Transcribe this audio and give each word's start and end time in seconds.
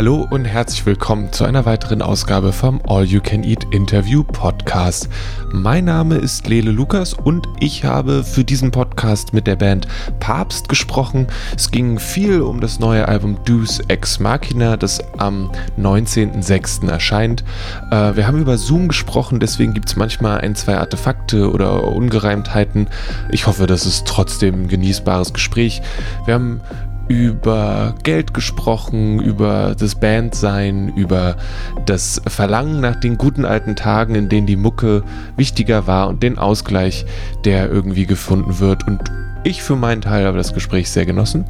Hallo 0.00 0.26
und 0.30 0.46
herzlich 0.46 0.86
willkommen 0.86 1.30
zu 1.30 1.44
einer 1.44 1.66
weiteren 1.66 2.00
Ausgabe 2.00 2.54
vom 2.54 2.80
All 2.88 3.04
You 3.04 3.20
Can 3.20 3.44
Eat 3.44 3.66
Interview 3.70 4.24
Podcast. 4.24 5.10
Mein 5.52 5.84
Name 5.84 6.16
ist 6.16 6.48
Lele 6.48 6.70
Lukas 6.70 7.12
und 7.12 7.46
ich 7.60 7.84
habe 7.84 8.24
für 8.24 8.42
diesen 8.42 8.70
Podcast 8.70 9.34
mit 9.34 9.46
der 9.46 9.56
Band 9.56 9.86
Papst 10.18 10.70
gesprochen. 10.70 11.26
Es 11.54 11.70
ging 11.70 11.98
viel 11.98 12.40
um 12.40 12.62
das 12.62 12.78
neue 12.78 13.08
Album 13.08 13.44
Deus 13.44 13.80
Ex 13.88 14.20
Machina, 14.20 14.78
das 14.78 15.02
am 15.18 15.50
19.06. 15.78 16.88
erscheint. 16.88 17.44
Äh, 17.90 18.16
wir 18.16 18.26
haben 18.26 18.40
über 18.40 18.56
Zoom 18.56 18.88
gesprochen, 18.88 19.38
deswegen 19.38 19.74
gibt 19.74 19.90
es 19.90 19.96
manchmal 19.96 20.40
ein, 20.40 20.54
zwei 20.54 20.78
Artefakte 20.78 21.52
oder 21.52 21.84
Ungereimtheiten. 21.84 22.88
Ich 23.32 23.46
hoffe, 23.46 23.66
das 23.66 23.84
ist 23.84 24.06
trotzdem 24.06 24.62
ein 24.62 24.68
genießbares 24.68 25.34
Gespräch. 25.34 25.82
Wir 26.24 26.32
haben 26.32 26.62
über 27.10 27.96
Geld 28.04 28.32
gesprochen, 28.34 29.20
über 29.20 29.74
das 29.76 29.98
Bandsein, 29.98 30.96
über 30.96 31.36
das 31.84 32.22
Verlangen 32.28 32.80
nach 32.80 33.00
den 33.00 33.18
guten 33.18 33.44
alten 33.44 33.74
Tagen, 33.74 34.14
in 34.14 34.28
denen 34.28 34.46
die 34.46 34.54
Mucke 34.54 35.02
wichtiger 35.36 35.88
war 35.88 36.06
und 36.06 36.22
den 36.22 36.38
Ausgleich, 36.38 37.04
der 37.44 37.68
irgendwie 37.68 38.06
gefunden 38.06 38.60
wird. 38.60 38.86
Und 38.86 39.10
ich 39.42 39.60
für 39.60 39.74
meinen 39.74 40.02
Teil 40.02 40.24
habe 40.24 40.38
das 40.38 40.54
Gespräch 40.54 40.88
sehr 40.88 41.04
genossen. 41.04 41.44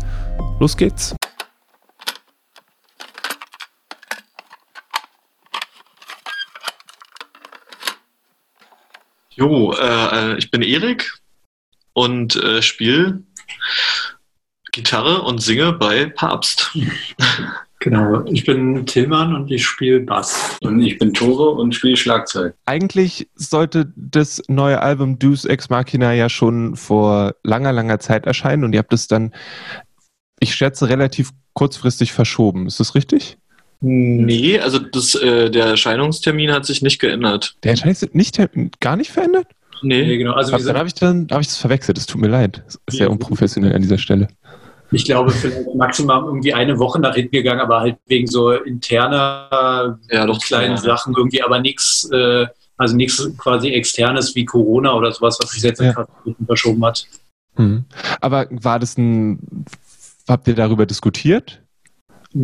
Los 0.60 0.78
geht's. 0.78 1.14
Jo, 9.34 9.74
äh, 9.74 10.38
ich 10.38 10.50
bin 10.50 10.62
Erik 10.62 11.12
und 11.92 12.36
äh, 12.36 12.62
spiele 12.62 13.24
Gitarre 14.72 15.22
und 15.22 15.40
singe 15.42 15.72
bei 15.72 16.06
Papst. 16.06 16.76
Genau, 17.82 18.22
ich 18.26 18.44
bin 18.44 18.84
Tillmann 18.84 19.34
und 19.34 19.50
ich 19.50 19.64
spiele 19.64 20.00
Bass. 20.00 20.58
Und 20.60 20.82
ich 20.82 20.98
bin 20.98 21.14
Tore 21.14 21.52
und 21.52 21.74
spiele 21.74 21.96
Schlagzeug. 21.96 22.52
Eigentlich 22.66 23.26
sollte 23.36 23.90
das 23.96 24.42
neue 24.48 24.82
Album 24.82 25.18
Deus 25.18 25.46
Ex 25.46 25.70
Machina 25.70 26.12
ja 26.12 26.28
schon 26.28 26.76
vor 26.76 27.36
langer, 27.42 27.72
langer 27.72 27.98
Zeit 27.98 28.26
erscheinen 28.26 28.64
und 28.64 28.74
ihr 28.74 28.80
habt 28.80 28.92
es 28.92 29.08
dann, 29.08 29.32
ich 30.40 30.54
schätze, 30.54 30.90
relativ 30.90 31.30
kurzfristig 31.54 32.12
verschoben. 32.12 32.66
Ist 32.66 32.80
das 32.80 32.94
richtig? 32.94 33.38
Nee, 33.80 34.58
also 34.60 34.78
das, 34.78 35.14
äh, 35.14 35.48
der 35.50 35.64
Erscheinungstermin 35.64 36.52
hat 36.52 36.66
sich 36.66 36.82
nicht 36.82 36.98
geändert. 36.98 37.54
Der 37.64 37.70
Erscheinungstermin 37.70 38.12
nicht, 38.18 38.38
gar 38.80 38.96
nicht 38.96 39.10
verändert? 39.10 39.46
Nee. 39.80 40.04
Nee, 40.06 40.18
genau. 40.18 40.34
Also 40.34 40.54
dann 40.58 40.76
habe 40.76 40.88
ich, 40.88 40.94
dann 40.94 41.28
hab 41.30 41.40
ich 41.40 41.46
das 41.46 41.56
verwechselt. 41.56 41.96
Es 41.96 42.04
tut 42.04 42.20
mir 42.20 42.28
leid. 42.28 42.62
Das 42.66 42.74
ist 42.74 42.98
sehr 42.98 43.06
Ja. 43.06 43.12
unprofessionell 43.12 43.74
an 43.74 43.80
dieser 43.80 43.96
Stelle. 43.96 44.28
Ich 44.92 45.04
glaube, 45.04 45.30
vielleicht 45.30 45.74
maximal 45.74 46.22
irgendwie 46.24 46.52
eine 46.54 46.78
Woche 46.78 47.00
nach 47.00 47.14
hinten 47.14 47.32
gegangen, 47.32 47.60
aber 47.60 47.80
halt 47.80 47.96
wegen 48.06 48.26
so 48.26 48.50
interner 48.52 49.98
Ja, 50.10 50.26
doch, 50.26 50.40
kleinen 50.40 50.72
ja. 50.72 50.76
Sachen 50.76 51.14
irgendwie, 51.16 51.42
aber 51.42 51.60
nichts, 51.60 52.08
äh, 52.12 52.46
also 52.76 52.96
nichts 52.96 53.30
quasi 53.38 53.70
externes 53.70 54.34
wie 54.34 54.44
Corona 54.44 54.94
oder 54.94 55.12
sowas, 55.12 55.38
was 55.40 55.50
sich 55.50 55.62
jetzt 55.62 55.80
Ja. 55.80 56.06
verschoben 56.46 56.84
hat. 56.84 57.06
Hm. 57.56 57.84
Aber 58.20 58.46
war 58.50 58.78
das 58.78 58.96
ein, 58.96 59.64
habt 60.28 60.48
ihr 60.48 60.54
darüber 60.54 60.86
diskutiert? 60.86 61.62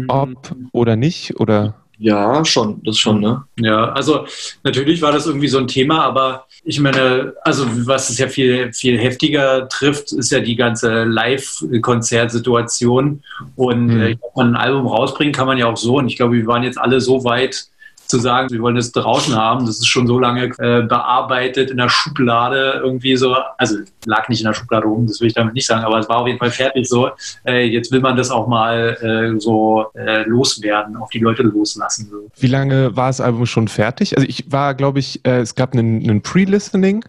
Ob 0.09 0.55
oder 0.73 0.97
nicht? 0.97 1.39
Oder? 1.39 1.75
Ja, 1.99 2.45
schon, 2.45 2.83
das 2.85 2.99
schon, 2.99 3.21
ne? 3.21 3.45
Ja, 3.59 3.91
also 3.93 4.27
natürlich 4.65 5.01
war 5.01 5.13
das 5.13 5.27
irgendwie 5.27 5.49
so 5.49 5.59
ein 5.59 5.67
Thema, 5.67 6.05
aber 6.05 6.47
ich 6.63 6.79
meine, 6.79 7.33
also 7.43 7.65
was 7.87 8.11
es 8.11 8.19
ja 8.19 8.29
viel, 8.29 8.73
viel 8.73 8.99
heftiger 8.99 9.69
trifft, 9.69 10.13
ist 10.13 10.31
ja 10.31 10.41
die 10.41 10.57
ganze 10.57 11.05
Live-Konzertsituation. 11.05 13.23
Und 13.55 13.87
Mhm. 13.87 14.01
äh, 14.03 14.17
ein 14.37 14.57
Album 14.57 14.87
rausbringen 14.87 15.33
kann 15.33 15.47
man 15.47 15.59
ja 15.59 15.67
auch 15.67 15.77
so. 15.77 15.97
Und 15.99 16.09
ich 16.09 16.17
glaube, 16.17 16.35
wir 16.35 16.47
waren 16.47 16.63
jetzt 16.63 16.79
alle 16.79 17.01
so 17.01 17.25
weit 17.25 17.67
zu 18.07 18.19
sagen, 18.19 18.51
wir 18.51 18.61
wollen 18.61 18.77
es 18.77 18.93
draußen 18.93 19.35
haben. 19.35 19.67
Das 19.67 19.79
ist 19.79 19.87
schon 19.87 20.07
so 20.07 20.19
lange 20.19 20.47
äh, 20.59 20.83
bearbeitet 20.83 21.71
in 21.71 21.77
der 21.77 21.89
Schublade 21.89 22.81
irgendwie 22.83 23.17
so. 23.17 23.37
Also 23.59 23.77
lag 24.05 24.29
nicht 24.29 24.41
in 24.41 24.47
der 24.47 24.55
Schublade 24.55 24.87
rum, 24.87 25.07
das 25.07 25.21
will 25.21 25.29
ich 25.29 25.35
damit 25.35 25.55
nicht 25.55 25.67
sagen, 25.67 25.85
aber 25.85 25.99
es 25.99 26.09
war 26.09 26.19
auf 26.19 26.27
jeden 26.27 26.39
Fall 26.39 26.51
fertig 26.51 26.89
so. 26.89 27.11
Äh, 27.47 27.67
jetzt 27.67 27.93
will 27.93 28.01
man 28.01 28.17
das 28.17 28.31
auch 28.31 28.47
mal 28.47 28.97
äh, 29.37 29.41
so 29.41 29.87
äh, 29.95 30.23
loswerden, 30.23 30.97
auf 30.97 31.11
die 31.11 31.19
Leute 31.19 31.43
loslassen. 31.43 32.09
So. 32.11 32.29
Wie 32.39 32.47
lange 32.47 32.97
war 32.97 33.09
das 33.09 33.21
Album 33.21 33.47
schon 33.47 33.69
fertig? 33.69 34.17
Also 34.17 34.29
ich 34.29 34.51
war, 34.53 34.75
glaube 34.75 34.99
ich, 34.99 35.25
äh, 35.25 35.41
es 35.41 35.55
gab 35.55 35.73
einen, 35.73 36.03
einen 36.03 36.23
Pre-Listening 36.23 37.05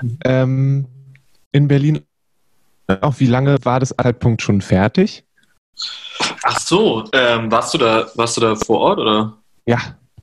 Mhm. 0.00 0.18
ähm, 0.24 0.86
in 1.52 1.68
Berlin. 1.68 2.00
Auch 3.00 3.18
wie 3.18 3.26
lange 3.26 3.56
war 3.64 3.80
das 3.80 3.92
Album 3.98 4.38
schon 4.38 4.60
fertig? 4.60 5.24
Ach 6.42 6.58
so, 6.60 7.04
ähm, 7.12 7.50
warst 7.50 7.74
du 7.74 7.78
da, 7.78 8.06
warst 8.14 8.36
du 8.36 8.40
da 8.42 8.54
vor 8.54 8.80
Ort 8.80 8.98
oder? 8.98 9.32
Ja, 9.66 9.78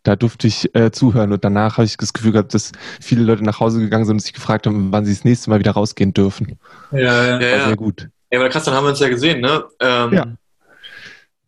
da 0.09 0.15
durfte 0.15 0.47
ich 0.47 0.73
äh, 0.73 0.89
zuhören 0.89 1.31
und 1.31 1.43
danach 1.45 1.77
habe 1.77 1.85
ich 1.85 1.95
das 1.95 2.13
Gefühl 2.13 2.31
gehabt, 2.31 2.55
dass 2.55 2.71
viele 2.99 3.21
Leute 3.23 3.43
nach 3.43 3.59
Hause 3.59 3.79
gegangen 3.79 4.05
sind 4.05 4.15
und 4.15 4.19
sich 4.21 4.33
gefragt 4.33 4.65
haben, 4.65 4.91
wann 4.91 5.05
sie 5.05 5.13
das 5.13 5.23
nächste 5.23 5.51
Mal 5.51 5.59
wieder 5.59 5.69
rausgehen 5.71 6.15
dürfen. 6.15 6.57
Ja, 6.91 6.99
Ja, 6.99 7.33
War 7.33 7.41
ja. 7.41 7.67
sehr 7.67 7.75
gut. 7.75 8.09
Ja, 8.31 8.39
aber 8.39 8.49
krass, 8.49 8.63
dann 8.63 8.73
haben 8.73 8.85
wir 8.85 8.89
uns 8.89 8.99
ja 8.99 9.09
gesehen, 9.09 9.39
ne? 9.41 9.63
Ähm, 9.79 10.13
Ja. 10.13 10.25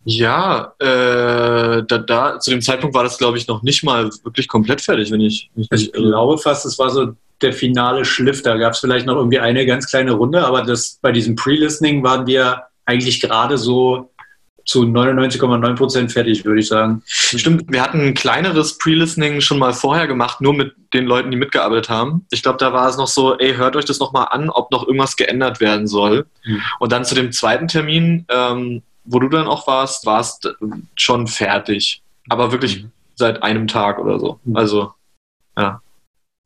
Ja, 0.03 0.73
äh, 0.79 1.83
da, 1.87 1.97
da, 1.97 2.39
zu 2.39 2.51
dem 2.51 2.61
Zeitpunkt 2.61 2.95
war 2.95 3.03
das, 3.03 3.17
glaube 3.17 3.37
ich, 3.39 3.47
noch 3.47 3.63
nicht 3.63 3.83
mal 3.83 4.09
wirklich 4.23 4.47
komplett 4.47 4.81
fertig, 4.81 5.11
wenn 5.11 5.21
ich 5.21 5.49
mich 5.55 5.65
Ich 5.65 5.71
nicht 5.71 5.95
irre. 5.95 6.07
glaube 6.07 6.37
fast, 6.37 6.65
es 6.65 6.77
war 6.77 6.89
so 6.91 7.13
der 7.41 7.53
finale 7.53 8.05
Schliff. 8.05 8.43
Da 8.43 8.57
gab 8.57 8.73
es 8.73 8.79
vielleicht 8.79 9.07
noch 9.07 9.15
irgendwie 9.15 9.39
eine 9.39 9.65
ganz 9.65 9.87
kleine 9.87 10.11
Runde, 10.11 10.45
aber 10.45 10.61
das, 10.63 10.99
bei 11.01 11.11
diesem 11.11 11.35
Pre-Listening 11.35 12.03
waren 12.03 12.27
wir 12.27 12.63
eigentlich 12.85 13.21
gerade 13.21 13.57
so 13.57 14.10
zu 14.65 14.83
99,9 14.83 15.75
Prozent 15.75 16.11
fertig, 16.11 16.45
würde 16.45 16.59
ich 16.59 16.67
sagen. 16.67 17.01
Stimmt, 17.05 17.71
wir 17.71 17.81
hatten 17.81 18.01
ein 18.01 18.13
kleineres 18.13 18.77
Pre-Listening 18.77 19.41
schon 19.41 19.59
mal 19.59 19.73
vorher 19.73 20.07
gemacht, 20.07 20.41
nur 20.41 20.53
mit 20.53 20.73
den 20.93 21.05
Leuten, 21.05 21.31
die 21.31 21.37
mitgearbeitet 21.37 21.89
haben. 21.89 22.25
Ich 22.31 22.43
glaube, 22.43 22.57
da 22.57 22.73
war 22.73 22.89
es 22.89 22.97
noch 22.97 23.07
so, 23.07 23.37
ey, 23.37 23.55
hört 23.55 23.75
euch 23.75 23.85
das 23.85 23.99
nochmal 23.99 24.27
an, 24.31 24.49
ob 24.49 24.71
noch 24.71 24.85
irgendwas 24.85 25.15
geändert 25.15 25.59
werden 25.59 25.87
soll. 25.87 26.25
Mhm. 26.45 26.61
Und 26.79 26.91
dann 26.91 27.05
zu 27.05 27.15
dem 27.15 27.31
zweiten 27.31 27.67
Termin, 27.67 28.25
ähm, 28.29 28.81
wo 29.03 29.19
du 29.19 29.29
dann 29.29 29.47
auch 29.47 29.67
warst, 29.67 30.05
war 30.05 30.19
es 30.19 30.39
schon 30.95 31.27
fertig. 31.27 32.01
Aber 32.29 32.51
wirklich 32.51 32.85
seit 33.15 33.43
einem 33.43 33.67
Tag 33.67 33.99
oder 33.99 34.19
so. 34.19 34.39
Mhm. 34.43 34.55
Also, 34.55 34.93
ja. 35.57 35.81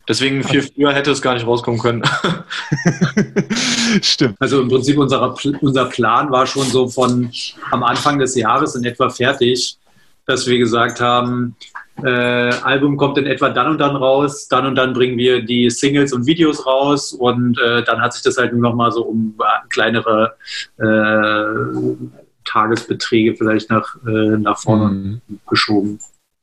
Deswegen 0.07 0.43
viel 0.43 0.61
früher 0.61 0.93
hätte 0.93 1.11
es 1.11 1.21
gar 1.21 1.33
nicht 1.33 1.47
rauskommen 1.47 1.79
können. 1.79 2.03
Stimmt. 4.01 4.35
Also 4.39 4.61
im 4.61 4.69
Prinzip 4.69 4.97
unser, 4.97 5.35
unser 5.61 5.85
Plan 5.85 6.31
war 6.31 6.45
schon 6.45 6.67
so 6.67 6.87
von 6.87 7.31
am 7.71 7.83
Anfang 7.83 8.19
des 8.19 8.35
Jahres 8.35 8.75
in 8.75 8.83
etwa 8.83 9.09
fertig, 9.09 9.77
dass 10.25 10.47
wir 10.47 10.57
gesagt 10.57 11.01
haben, 11.01 11.55
äh, 12.03 12.09
Album 12.09 12.97
kommt 12.97 13.17
in 13.17 13.25
etwa 13.25 13.49
dann 13.49 13.67
und 13.71 13.77
dann 13.77 13.95
raus, 13.95 14.47
dann 14.47 14.65
und 14.65 14.75
dann 14.75 14.93
bringen 14.93 15.17
wir 15.17 15.41
die 15.43 15.69
Singles 15.69 16.11
und 16.13 16.25
Videos 16.25 16.65
raus 16.65 17.13
und 17.13 17.57
äh, 17.59 17.83
dann 17.83 18.01
hat 18.01 18.13
sich 18.13 18.21
das 18.23 18.37
halt 18.37 18.51
nur 18.51 18.61
noch 18.61 18.75
mal 18.75 18.91
so 18.91 19.03
um 19.03 19.33
äh, 19.39 19.67
kleinere 19.69 20.35
äh, 20.77 21.95
Tagesbeträge 22.43 23.35
vielleicht 23.35 23.69
nach, 23.69 23.95
äh, 24.05 24.37
nach 24.37 24.59
vorne 24.59 24.93
Mhm. 24.93 25.21
geschoben. 25.49 25.99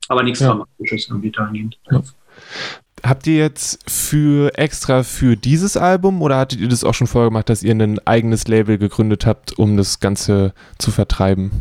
Aber 0.09 0.23
nichts 0.23 0.39
Ja. 0.41 0.47
Dramatisches 0.47 1.07
irgendwie 1.09 1.31
dahingehend. 1.31 1.77
Habt 3.05 3.27
ihr 3.27 3.35
jetzt 3.37 3.79
für 3.91 4.57
extra 4.57 5.03
für 5.03 5.35
dieses 5.35 5.75
Album 5.75 6.21
oder 6.21 6.37
hattet 6.37 6.61
ihr 6.61 6.69
das 6.69 6.85
auch 6.85 6.93
schon 6.93 7.07
vorher 7.07 7.29
gemacht, 7.29 7.49
dass 7.49 7.61
ihr 7.61 7.73
ein 7.73 7.99
eigenes 8.07 8.47
Label 8.47 8.77
gegründet 8.77 9.25
habt, 9.25 9.57
um 9.59 9.75
das 9.75 9.99
Ganze 9.99 10.53
zu 10.77 10.89
vertreiben? 10.89 11.51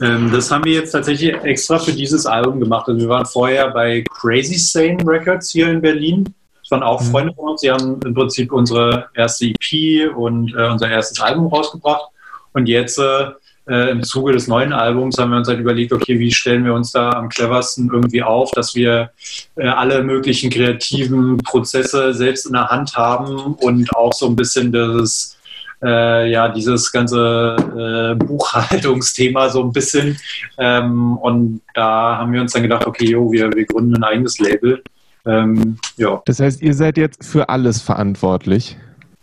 Ähm, 0.00 0.30
das 0.32 0.50
haben 0.50 0.64
wir 0.64 0.72
jetzt 0.72 0.92
tatsächlich 0.92 1.34
extra 1.34 1.78
für 1.78 1.92
dieses 1.92 2.26
Album 2.26 2.60
gemacht. 2.60 2.88
Also 2.88 3.00
wir 3.00 3.08
waren 3.08 3.26
vorher 3.26 3.70
bei 3.70 4.04
Crazy 4.10 4.58
Sane 4.58 4.98
Records 5.06 5.50
hier 5.50 5.68
in 5.70 5.80
Berlin. 5.80 6.24
Das 6.62 6.70
waren 6.72 6.82
auch 6.82 7.00
Mhm. 7.00 7.06
Freunde 7.06 7.34
von 7.34 7.50
uns. 7.50 7.60
Die 7.60 7.70
haben 7.70 8.00
im 8.04 8.14
Prinzip 8.14 8.52
unsere 8.52 9.08
erste 9.14 9.46
EP 9.46 10.14
und 10.16 10.52
äh, 10.54 10.68
unser 10.68 10.90
erstes 10.90 11.20
Album 11.20 11.46
rausgebracht. 11.46 12.10
Und 12.52 12.66
jetzt 12.66 12.98
äh, 12.98 13.26
äh, 13.68 13.90
im 13.90 14.02
Zuge 14.02 14.32
des 14.32 14.48
neuen 14.48 14.72
Albums 14.72 15.18
haben 15.18 15.30
wir 15.30 15.38
uns 15.38 15.48
halt 15.48 15.60
überlegt, 15.60 15.92
okay, 15.92 16.18
wie 16.18 16.32
stellen 16.32 16.64
wir 16.64 16.74
uns 16.74 16.92
da 16.92 17.10
am 17.10 17.28
cleversten 17.28 17.90
irgendwie 17.92 18.22
auf, 18.22 18.50
dass 18.52 18.74
wir 18.74 19.10
äh, 19.56 19.68
alle 19.68 20.02
möglichen 20.02 20.50
kreativen 20.50 21.38
Prozesse 21.38 22.14
selbst 22.14 22.46
in 22.46 22.54
der 22.54 22.68
Hand 22.68 22.96
haben 22.96 23.54
und 23.54 23.94
auch 23.94 24.12
so 24.12 24.26
ein 24.26 24.36
bisschen 24.36 24.72
das 24.72 25.38
äh, 25.82 26.30
ja, 26.30 26.48
dieses 26.48 26.90
ganze 26.90 27.56
äh, 28.18 28.24
Buchhaltungsthema 28.24 29.48
so 29.48 29.62
ein 29.62 29.72
bisschen. 29.72 30.18
Ähm, 30.58 31.16
und 31.18 31.60
da 31.74 32.18
haben 32.18 32.32
wir 32.32 32.40
uns 32.40 32.52
dann 32.52 32.62
gedacht, 32.62 32.86
okay, 32.86 33.10
jo, 33.10 33.30
wir, 33.30 33.52
wir 33.52 33.64
gründen 33.64 33.96
ein 33.96 34.04
eigenes 34.04 34.38
Label. 34.38 34.82
Ähm, 35.24 35.78
ja. 35.96 36.20
Das 36.24 36.40
heißt, 36.40 36.62
ihr 36.62 36.74
seid 36.74 36.96
jetzt 36.96 37.24
für 37.24 37.48
alles 37.48 37.80
verantwortlich. 37.80 38.76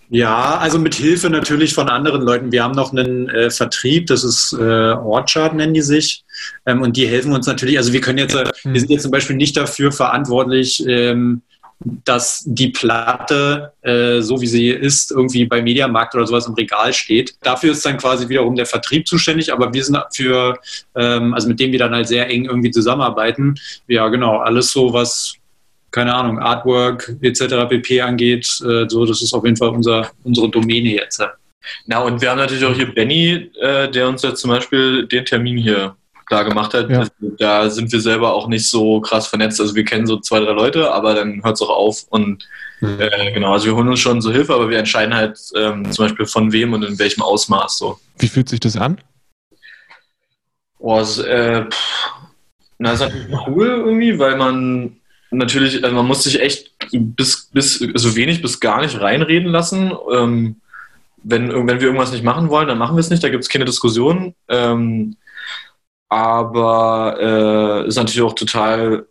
Ja, 0.09 0.57
also 0.57 0.77
mit 0.77 0.95
Hilfe 0.95 1.29
natürlich 1.29 1.73
von 1.73 1.89
anderen 1.89 2.21
Leuten. 2.21 2.51
Wir 2.51 2.63
haben 2.63 2.75
noch 2.75 2.91
einen 2.91 3.27
äh, 3.29 3.49
Vertrieb, 3.49 4.07
das 4.07 4.23
ist 4.23 4.53
äh, 4.53 4.91
Orchard, 4.93 5.55
nennen 5.55 5.73
die 5.73 5.81
sich. 5.81 6.23
Ähm, 6.65 6.81
und 6.81 6.95
die 6.95 7.07
helfen 7.07 7.33
uns 7.33 7.47
natürlich. 7.47 7.77
Also 7.77 7.91
wir 7.93 8.01
können 8.01 8.19
jetzt, 8.19 8.35
äh, 8.35 8.45
wir 8.63 8.79
sind 8.79 8.91
jetzt 8.91 9.03
zum 9.03 9.11
Beispiel 9.11 9.35
nicht 9.35 9.57
dafür 9.57 9.91
verantwortlich, 9.91 10.85
ähm, 10.87 11.41
dass 11.79 12.43
die 12.45 12.69
Platte, 12.69 13.73
äh, 13.81 14.21
so 14.21 14.39
wie 14.41 14.47
sie 14.47 14.69
ist, 14.69 15.11
irgendwie 15.11 15.45
bei 15.45 15.61
Mediamarkt 15.61 16.15
oder 16.15 16.25
sowas 16.25 16.47
im 16.47 16.53
Regal 16.53 16.93
steht. 16.93 17.35
Dafür 17.41 17.71
ist 17.71 17.85
dann 17.85 17.97
quasi 17.97 18.29
wiederum 18.29 18.55
der 18.55 18.65
Vertrieb 18.65 19.07
zuständig, 19.07 19.51
aber 19.51 19.73
wir 19.73 19.83
sind 19.83 19.97
für, 20.13 20.57
ähm, 20.95 21.33
also 21.33 21.47
mit 21.47 21.59
dem 21.59 21.71
wir 21.71 21.79
dann 21.79 21.93
halt 21.93 22.07
sehr 22.07 22.29
eng 22.29 22.45
irgendwie 22.45 22.71
zusammenarbeiten. 22.71 23.55
Ja, 23.87 24.07
genau, 24.07 24.37
alles 24.37 24.71
so, 24.71 24.93
was 24.93 25.35
keine 25.95 26.13
Ahnung, 26.13 26.39
Artwork 26.39 27.15
etc. 27.21 27.69
pp. 27.69 28.01
angeht, 28.01 28.45
äh, 28.67 28.85
so, 28.89 29.05
das 29.05 29.21
ist 29.21 29.33
auf 29.33 29.45
jeden 29.45 29.55
Fall 29.55 29.69
unser, 29.69 30.11
unsere 30.25 30.49
Domäne 30.49 30.89
jetzt. 30.89 31.23
Na, 31.85 31.99
und 31.99 32.21
wir 32.21 32.29
haben 32.29 32.37
natürlich 32.37 32.65
auch 32.65 32.73
hier 32.73 32.93
Benny, 32.93 33.49
äh, 33.61 33.89
der 33.89 34.09
uns 34.09 34.21
jetzt 34.21 34.41
zum 34.41 34.51
Beispiel 34.51 35.07
den 35.07 35.23
Termin 35.23 35.57
hier 35.57 35.95
klar 36.25 36.43
gemacht 36.43 36.73
hat. 36.73 36.89
Ja. 36.89 37.07
Da 37.37 37.69
sind 37.69 37.93
wir 37.93 38.01
selber 38.01 38.33
auch 38.33 38.49
nicht 38.49 38.69
so 38.69 38.99
krass 38.99 39.27
vernetzt. 39.27 39.61
Also 39.61 39.73
wir 39.73 39.85
kennen 39.85 40.05
so 40.05 40.19
zwei, 40.19 40.41
drei 40.41 40.51
Leute, 40.51 40.91
aber 40.91 41.13
dann 41.13 41.41
hört 41.41 41.55
es 41.55 41.61
auch 41.61 41.69
auf. 41.69 42.03
Und 42.09 42.45
mhm. 42.81 42.99
äh, 42.99 43.31
genau, 43.31 43.53
also 43.53 43.67
wir 43.67 43.75
holen 43.77 43.87
uns 43.87 44.01
schon 44.01 44.19
so 44.21 44.33
Hilfe, 44.33 44.53
aber 44.53 44.69
wir 44.69 44.79
entscheiden 44.79 45.15
halt 45.15 45.39
ähm, 45.55 45.89
zum 45.93 46.05
Beispiel 46.05 46.25
von 46.25 46.51
wem 46.51 46.73
und 46.73 46.83
in 46.83 46.99
welchem 46.99 47.21
Ausmaß 47.21 47.77
so. 47.77 47.97
Wie 48.19 48.27
fühlt 48.27 48.49
sich 48.49 48.59
das 48.59 48.75
an? 48.75 48.99
Es, 50.77 51.19
äh, 51.19 51.63
na, 52.79 52.91
ist 52.91 52.99
natürlich 52.99 53.33
cool 53.47 53.67
irgendwie, 53.67 54.19
weil 54.19 54.35
man 54.35 54.97
natürlich, 55.31 55.83
also 55.83 55.95
man 55.95 56.07
muss 56.07 56.23
sich 56.23 56.39
echt 56.39 56.71
bis, 56.91 57.49
bis 57.51 57.79
so 57.79 57.87
also 57.87 58.15
wenig 58.15 58.41
bis 58.41 58.59
gar 58.59 58.81
nicht 58.81 58.99
reinreden 58.99 59.51
lassen. 59.51 59.91
Ähm, 60.11 60.61
wenn, 61.23 61.49
wenn 61.49 61.79
wir 61.79 61.87
irgendwas 61.87 62.11
nicht 62.11 62.23
machen 62.23 62.49
wollen, 62.49 62.67
dann 62.67 62.77
machen 62.77 62.95
wir 62.95 62.99
es 62.99 63.09
nicht, 63.09 63.23
da 63.23 63.29
gibt 63.29 63.43
es 63.43 63.49
keine 63.49 63.65
Diskussion. 63.65 64.35
Ähm, 64.47 65.15
aber 66.09 67.17
äh, 67.19 67.87
ist 67.87 67.95
natürlich 67.95 68.21
auch 68.21 68.35
total 68.35 69.07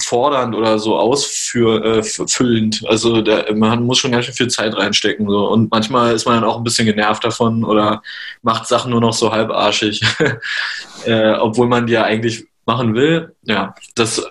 fordernd 0.00 0.54
oder 0.54 0.78
so 0.78 0.96
ausfüllend. 0.96 2.82
Äh, 2.82 2.86
also 2.86 3.20
da, 3.20 3.44
man 3.52 3.84
muss 3.84 3.98
schon 3.98 4.12
ganz 4.12 4.26
schön 4.26 4.34
viel 4.34 4.48
Zeit 4.48 4.76
reinstecken. 4.76 5.28
So. 5.28 5.48
Und 5.48 5.70
manchmal 5.70 6.14
ist 6.14 6.24
man 6.24 6.36
dann 6.36 6.48
auch 6.48 6.56
ein 6.56 6.64
bisschen 6.64 6.86
genervt 6.86 7.24
davon 7.24 7.64
oder 7.64 8.02
macht 8.42 8.66
Sachen 8.66 8.90
nur 8.90 9.00
noch 9.00 9.12
so 9.12 9.32
halbarschig, 9.32 10.02
äh, 11.04 11.32
obwohl 11.34 11.66
man 11.66 11.86
die 11.86 11.94
ja 11.94 12.04
eigentlich 12.04 12.46
machen 12.64 12.94
will. 12.94 13.34
Ja, 13.42 13.74
das 13.94 14.24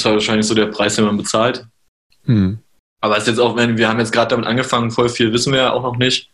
ist 0.00 0.04
halt 0.04 0.14
wahrscheinlich 0.14 0.46
so 0.46 0.54
der 0.54 0.66
Preis, 0.66 0.96
den 0.96 1.04
man 1.04 1.16
bezahlt. 1.16 1.66
Hm. 2.24 2.58
Aber 3.00 3.16
es 3.16 3.22
ist 3.22 3.28
jetzt 3.28 3.40
auch, 3.40 3.56
wenn 3.56 3.76
wir 3.76 3.88
haben 3.88 4.00
jetzt 4.00 4.12
gerade 4.12 4.30
damit 4.30 4.46
angefangen, 4.46 4.90
voll 4.90 5.08
viel 5.08 5.32
wissen 5.32 5.52
wir 5.52 5.60
ja 5.60 5.72
auch 5.72 5.82
noch 5.82 5.96
nicht. 5.96 6.30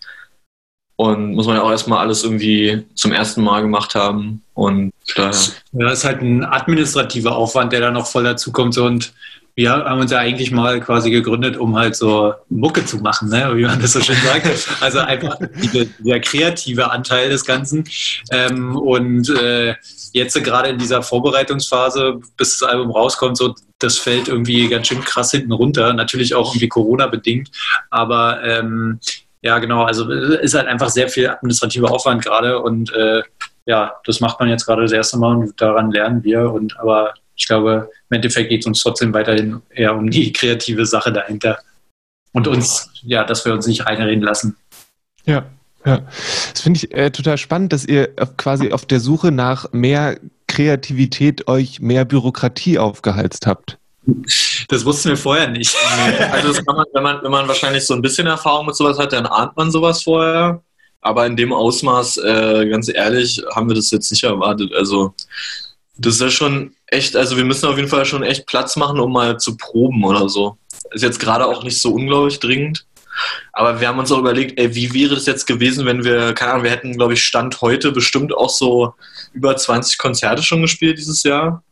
Und 0.97 1.35
muss 1.35 1.47
man 1.47 1.57
ja 1.57 1.63
auch 1.63 1.71
erstmal 1.71 1.99
alles 1.99 2.23
irgendwie 2.23 2.85
zum 2.95 3.13
ersten 3.13 3.43
Mal 3.43 3.63
gemacht 3.63 3.95
haben. 3.95 4.43
Und 4.55 4.93
daher. 5.17 5.33
Ja, 5.73 5.89
das 5.89 5.99
ist 5.99 6.05
halt 6.05 6.23
ein 6.23 6.45
administrativer 6.45 7.37
Aufwand, 7.37 7.73
der 7.73 7.81
da 7.81 7.91
noch 7.91 8.07
voll 8.07 8.23
dazu 8.23 8.53
kommt. 8.53 8.79
Und 8.79 9.13
wir 9.57 9.71
haben 9.71 10.01
uns 10.01 10.11
ja 10.11 10.19
eigentlich 10.19 10.51
mal 10.51 10.81
quasi 10.81 11.11
gegründet, 11.11 11.57
um 11.57 11.77
halt 11.77 11.95
so 11.95 12.35
Mucke 12.49 12.85
zu 12.85 12.99
machen, 12.99 13.29
ne? 13.29 13.53
wie 13.55 13.65
man 13.65 13.81
das 13.81 13.93
so 13.93 14.01
schön 14.01 14.17
sagt. 14.25 14.49
Also 14.81 14.99
einfach 14.99 15.39
die, 15.39 15.89
der 16.01 16.21
kreative 16.21 16.91
Anteil 16.91 17.29
des 17.29 17.45
Ganzen. 17.45 17.85
Ähm, 18.33 18.77
und 18.77 19.29
äh, 19.31 19.77
jetzt 20.13 20.35
gerade 20.43 20.71
in 20.71 20.79
dieser 20.79 21.03
Vorbereitungsphase, 21.03 22.21
bis 22.37 22.59
das 22.59 22.69
Album 22.69 22.91
rauskommt, 22.91 23.37
so 23.37 23.55
das 23.79 23.99
fällt 23.99 24.29
irgendwie 24.29 24.69
ganz 24.69 24.89
schön 24.89 25.01
krass 25.03 25.31
hinten 25.31 25.53
runter. 25.53 25.93
Natürlich 25.93 26.35
auch 26.35 26.51
irgendwie 26.51 26.69
Corona-bedingt. 26.69 27.51
Aber 27.91 28.43
ähm, 28.43 28.99
ja, 29.43 29.59
genau, 29.59 29.85
also 29.85 30.11
ist 30.11 30.55
halt 30.55 30.67
einfach 30.67 30.89
sehr 30.89 31.09
viel 31.09 31.29
administrativer 31.29 31.93
Aufwand 31.93 32.25
gerade 32.25 32.61
und 32.61 32.93
äh, 32.95 33.23
ja, 33.67 33.95
das 34.05 34.21
macht 34.21 34.41
man 34.41 34.49
jetzt 34.49 34.67
gerade 34.67 34.83
das 34.83 34.93
erste 34.93 35.19
Mal 35.19 35.37
und 35.37 35.61
daran 35.61 35.91
lernen 35.91 36.25
wir. 36.25 36.51
Und 36.51 36.79
aber 36.79 37.15
ich 37.37 37.47
glaube, 37.47 37.91
im 38.11 38.15
Endeffekt 38.15 38.49
geht 38.49 38.61
es 38.61 38.67
uns 38.67 38.81
trotzdem 38.81 39.13
weiterhin 39.13 39.61
eher 39.71 39.95
um 39.95 40.11
die 40.11 40.33
kreative 40.33 40.87
Sache 40.87 41.13
dahinter. 41.13 41.59
Und 42.33 42.49
uns, 42.49 42.91
ja, 43.03 43.25
dass 43.25 43.45
wir 43.45 43.53
uns 43.53 43.67
nicht 43.67 43.87
reinreden 43.87 44.23
lassen. 44.23 44.57
Ja, 45.25 45.47
ja. 45.85 46.03
Das 46.53 46.61
finde 46.61 46.79
ich 46.79 46.93
äh, 46.93 47.11
total 47.11 47.39
spannend, 47.39 47.73
dass 47.73 47.85
ihr 47.85 48.09
quasi 48.37 48.73
auf 48.73 48.87
der 48.87 49.01
Suche 49.01 49.31
nach 49.31 49.73
mehr 49.73 50.19
Kreativität 50.49 51.47
euch 51.49 51.81
mehr 51.81 52.05
Bürokratie 52.05 52.79
aufgeheizt 52.79 53.47
habt. 53.47 53.79
Das 54.69 54.85
wussten 54.85 55.11
wir 55.11 55.17
vorher 55.17 55.49
nicht. 55.49 55.75
Also 56.31 56.49
das 56.49 56.65
kann 56.65 56.77
man, 56.77 56.87
wenn 56.93 57.03
man, 57.03 57.23
wenn 57.23 57.31
man 57.31 57.49
wahrscheinlich 57.49 57.87
so 57.87 57.95
ein 57.95 58.03
bisschen 58.03 58.27
Erfahrung 58.27 58.67
mit 58.67 58.77
sowas 58.77 58.99
hat, 58.99 59.13
dann 59.13 59.27
ahnt 59.27 59.57
man 59.57 59.71
sowas 59.71 60.03
vorher. 60.03 60.63
Aber 61.01 61.27
in 61.27 61.37
dem 61.37 61.53
Ausmaß, 61.53 62.19
äh, 62.19 62.69
ganz 62.69 62.89
ehrlich, 62.89 63.43
haben 63.55 63.69
wir 63.69 63.77
das 63.77 63.91
jetzt 63.91 64.11
nicht 64.11 64.25
erwartet. 64.25 64.73
Also 64.75 65.15
das 65.97 66.15
ist 66.15 66.21
ja 66.21 66.31
schon 66.31 66.75
echt, 66.87 67.17
also 67.17 67.37
wir 67.37 67.45
müssen 67.45 67.67
auf 67.67 67.77
jeden 67.77 67.89
Fall 67.89 68.05
schon 68.05 68.23
echt 68.23 68.47
Platz 68.47 68.77
machen, 68.77 69.01
um 69.01 69.13
mal 69.13 69.39
zu 69.39 69.57
proben 69.57 70.05
oder 70.05 70.29
so. 70.29 70.57
Ist 70.91 71.03
jetzt 71.03 71.21
gerade 71.21 71.47
auch 71.47 71.63
nicht 71.63 71.81
so 71.81 71.93
unglaublich 71.93 72.41
dringend. 72.41 72.87
Aber 73.53 73.81
wir 73.81 73.87
haben 73.87 73.99
uns 74.01 74.11
auch 74.11 74.19
überlegt, 74.19 74.59
ey, 74.59 74.75
wie 74.75 74.93
wäre 74.93 75.15
das 75.15 75.27
jetzt 75.27 75.47
gewesen, 75.47 75.87
wenn 75.87 76.03
wir, 76.03 76.35
keine 76.35 76.53
Ahnung, 76.53 76.65
wir 76.65 76.73
hätten, 76.73 76.97
glaube 76.97 77.15
ich, 77.15 77.23
Stand 77.23 77.61
heute 77.61 77.93
bestimmt 77.93 78.37
auch 78.37 78.51
so 78.51 78.95
über 79.33 79.57
20 79.57 79.99
Konzerte 79.99 80.43
schon 80.43 80.63
gespielt 80.63 80.99
dieses 80.99 81.23
Jahr. 81.23 81.63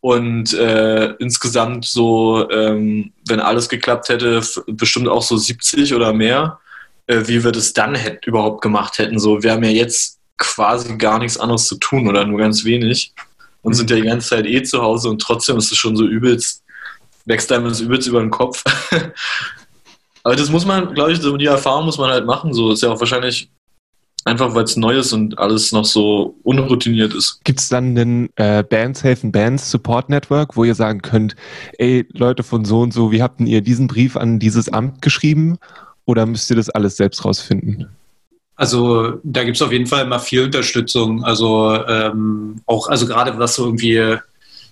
Und 0.00 0.52
äh, 0.52 1.12
insgesamt 1.14 1.84
so, 1.86 2.50
ähm, 2.50 3.12
wenn 3.26 3.40
alles 3.40 3.68
geklappt 3.68 4.08
hätte, 4.08 4.42
bestimmt 4.66 5.08
auch 5.08 5.22
so 5.22 5.36
70 5.36 5.94
oder 5.94 6.12
mehr, 6.12 6.58
äh, 7.06 7.22
wie 7.26 7.42
wir 7.44 7.52
das 7.52 7.72
dann 7.72 7.96
überhaupt 8.26 8.60
gemacht 8.60 8.98
hätten. 8.98 9.18
So, 9.18 9.42
wir 9.42 9.52
haben 9.52 9.64
ja 9.64 9.70
jetzt 9.70 10.18
quasi 10.36 10.96
gar 10.98 11.20
nichts 11.20 11.38
anderes 11.38 11.66
zu 11.66 11.76
tun 11.76 12.08
oder 12.08 12.26
nur 12.26 12.38
ganz 12.38 12.64
wenig 12.64 13.14
und 13.64 13.74
sind 13.74 13.90
ja 13.90 13.96
die 13.96 14.02
ganze 14.02 14.28
Zeit 14.28 14.46
eh 14.46 14.62
zu 14.62 14.80
Hause 14.80 15.08
und 15.08 15.20
trotzdem 15.20 15.56
ist 15.56 15.72
es 15.72 15.78
schon 15.78 15.96
so 15.96 16.06
übelst, 16.06 16.62
wächst 17.24 17.50
einem 17.50 17.64
das 17.64 17.80
übelst 17.80 18.06
über 18.06 18.20
den 18.20 18.30
Kopf. 18.30 18.62
Aber 20.22 20.36
das 20.36 20.50
muss 20.50 20.64
man, 20.64 20.94
glaube 20.94 21.12
ich, 21.12 21.20
die 21.20 21.46
Erfahrung 21.46 21.86
muss 21.86 21.98
man 21.98 22.10
halt 22.10 22.24
machen. 22.24 22.54
So 22.54 22.72
ist 22.72 22.82
ja 22.82 22.90
auch 22.90 23.00
wahrscheinlich 23.00 23.50
einfach, 24.24 24.54
weil 24.54 24.64
es 24.64 24.76
neu 24.76 24.98
ist 24.98 25.12
und 25.12 25.38
alles 25.38 25.72
noch 25.72 25.84
so 25.84 26.36
unroutiniert 26.44 27.12
ist. 27.14 27.40
Gibt 27.44 27.60
es 27.60 27.68
dann 27.68 27.98
einen 27.98 28.28
äh, 28.36 28.62
Bands 28.62 29.02
helfen 29.02 29.32
Bands 29.32 29.70
Support 29.70 30.08
Network, 30.08 30.56
wo 30.56 30.64
ihr 30.64 30.74
sagen 30.74 31.02
könnt, 31.02 31.36
ey 31.78 32.06
Leute 32.12 32.42
von 32.42 32.64
so 32.64 32.80
und 32.80 32.94
so, 32.94 33.12
wie 33.12 33.22
habt 33.22 33.40
denn 33.40 33.46
ihr 33.46 33.60
diesen 33.60 33.86
Brief 33.86 34.16
an 34.16 34.38
dieses 34.38 34.70
Amt 34.70 35.02
geschrieben? 35.02 35.58
Oder 36.06 36.26
müsst 36.26 36.50
ihr 36.50 36.56
das 36.56 36.70
alles 36.70 36.96
selbst 36.96 37.24
rausfinden? 37.24 37.88
Also 38.56 39.18
da 39.24 39.42
gibt 39.44 39.56
es 39.56 39.62
auf 39.62 39.72
jeden 39.72 39.86
Fall 39.86 40.04
immer 40.04 40.20
viel 40.20 40.44
Unterstützung. 40.44 41.24
Also 41.24 41.74
ähm, 41.86 42.60
auch, 42.66 42.88
also 42.88 43.06
gerade 43.06 43.36
was 43.38 43.56
so 43.56 43.64
irgendwie 43.64 43.96
äh, 43.96 44.18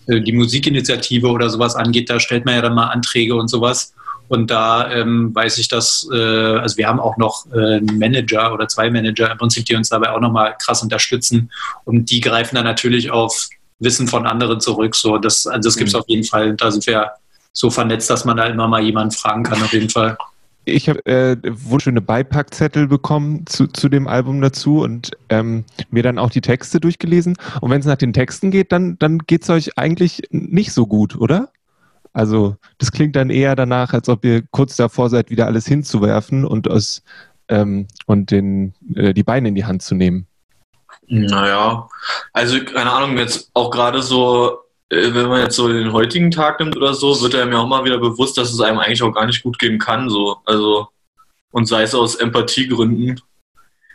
die 0.07 0.33
Musikinitiative 0.33 1.29
oder 1.29 1.51
sowas 1.51 1.75
angeht, 1.75 2.09
da 2.09 2.21
stellt 2.21 2.45
man 2.45 2.55
ja 2.55 2.63
dann 2.63 2.75
mal 2.75 2.89
Anträge 2.89 3.35
und 3.35 3.49
sowas. 3.49 3.93
Und 4.29 4.51
da 4.51 4.91
ähm, 4.91 5.35
weiß 5.35 5.59
ich, 5.59 5.69
dass, 5.69 6.09
äh, 6.13 6.17
also 6.17 6.77
wir 6.79 6.87
haben 6.87 7.01
auch 7.01 7.17
noch 7.17 7.45
äh, 7.53 7.77
einen 7.77 7.99
Manager 7.99 8.55
oder 8.55 8.67
zwei 8.69 8.89
Manager 8.89 9.31
im 9.31 9.37
Prinzip, 9.37 9.67
die 9.67 9.75
uns 9.75 9.91
dabei 9.91 10.11
auch 10.11 10.21
nochmal 10.21 10.57
krass 10.59 10.83
unterstützen. 10.83 11.51
Und 11.85 12.11
die 12.11 12.21
greifen 12.21 12.55
dann 12.55 12.65
natürlich 12.65 13.11
auf 13.11 13.49
Wissen 13.81 14.07
von 14.09 14.27
anderen 14.27 14.61
zurück. 14.61 14.95
So, 14.95 15.19
das, 15.19 15.47
also 15.47 15.69
das 15.69 15.77
gibt 15.77 15.89
es 15.89 15.95
mhm. 15.95 16.01
auf 16.01 16.09
jeden 16.09 16.25
Fall. 16.25 16.55
Da 16.55 16.71
sind 16.71 16.87
wir 16.87 17.11
so 17.53 17.69
vernetzt, 17.69 18.09
dass 18.09 18.25
man 18.25 18.37
da 18.37 18.47
immer 18.47 18.69
mal 18.69 18.83
jemanden 18.83 19.13
fragen 19.13 19.43
kann, 19.43 19.63
auf 19.63 19.73
jeden 19.73 19.91
Fall 19.91 20.17
ich 20.65 20.89
habe 20.89 21.05
äh, 21.07 21.37
wunderschöne 21.45 22.01
Beipackzettel 22.01 22.87
bekommen 22.87 23.47
zu, 23.47 23.67
zu 23.67 23.89
dem 23.89 24.07
Album 24.07 24.41
dazu 24.41 24.81
und 24.81 25.11
ähm, 25.29 25.65
mir 25.91 26.03
dann 26.03 26.19
auch 26.19 26.31
die 26.31 26.41
Texte 26.41 26.81
durchgelesen. 26.81 27.37
Und 27.61 27.71
wenn 27.71 27.81
es 27.81 27.87
nach 27.87 27.97
den 27.97 28.13
Texten 28.13 28.51
geht, 28.51 28.73
dann, 28.73 28.99
dann 28.99 29.19
geht 29.19 29.43
es 29.43 29.51
euch 29.51 29.79
eigentlich 29.79 30.23
nicht 30.31 30.73
so 30.73 30.87
gut, 30.87 31.17
oder? 31.17 31.51
Also 32.13 32.57
das 32.79 32.93
klingt 32.93 33.17
dann 33.17 33.31
eher 33.31 33.57
danach, 33.57 33.93
als 33.93 34.09
ob 34.09 34.25
ihr 34.25 34.43
kurz 34.51 34.77
davor 34.77 35.11
seid, 35.11 35.31
wieder 35.31 35.47
alles 35.47 35.67
hinzuwerfen 35.67 36.45
und, 36.45 36.71
aus, 36.71 37.03
ähm, 37.49 37.89
und 38.07 38.31
den, 38.31 38.75
äh, 38.95 39.15
die 39.15 39.25
Beine 39.25 39.49
in 39.49 39.55
die 39.55 39.65
Hand 39.65 39.83
zu 39.83 39.95
nehmen. 39.95 40.27
Naja, 41.09 41.89
also 42.33 42.63
keine 42.65 42.93
Ahnung, 42.93 43.17
jetzt 43.19 43.51
auch 43.55 43.71
gerade 43.71 44.03
so 44.03 44.59
wenn 44.93 45.29
man 45.29 45.41
jetzt 45.41 45.57
so 45.57 45.69
den 45.69 45.93
heutigen 45.93 46.31
Tag 46.31 46.61
nimmt 46.61 46.77
oder 46.77 46.93
so, 46.93 47.19
wird 47.23 47.35
einem 47.35 47.53
ja 47.53 47.59
auch 47.61 47.67
mal 47.67 47.85
wieder 47.85 47.99
bewusst, 47.99 48.37
dass 48.37 48.53
es 48.53 48.61
einem 48.61 48.79
eigentlich 48.79 49.03
auch 49.03 49.13
gar 49.13 49.25
nicht 49.25 49.43
gut 49.43 49.59
gehen 49.59 49.79
kann. 49.79 50.11
So. 50.11 50.37
Also, 50.45 50.89
und 51.51 51.67
sei 51.67 51.83
es 51.83 51.95
aus 51.95 52.17
Empathiegründen. 52.17 53.21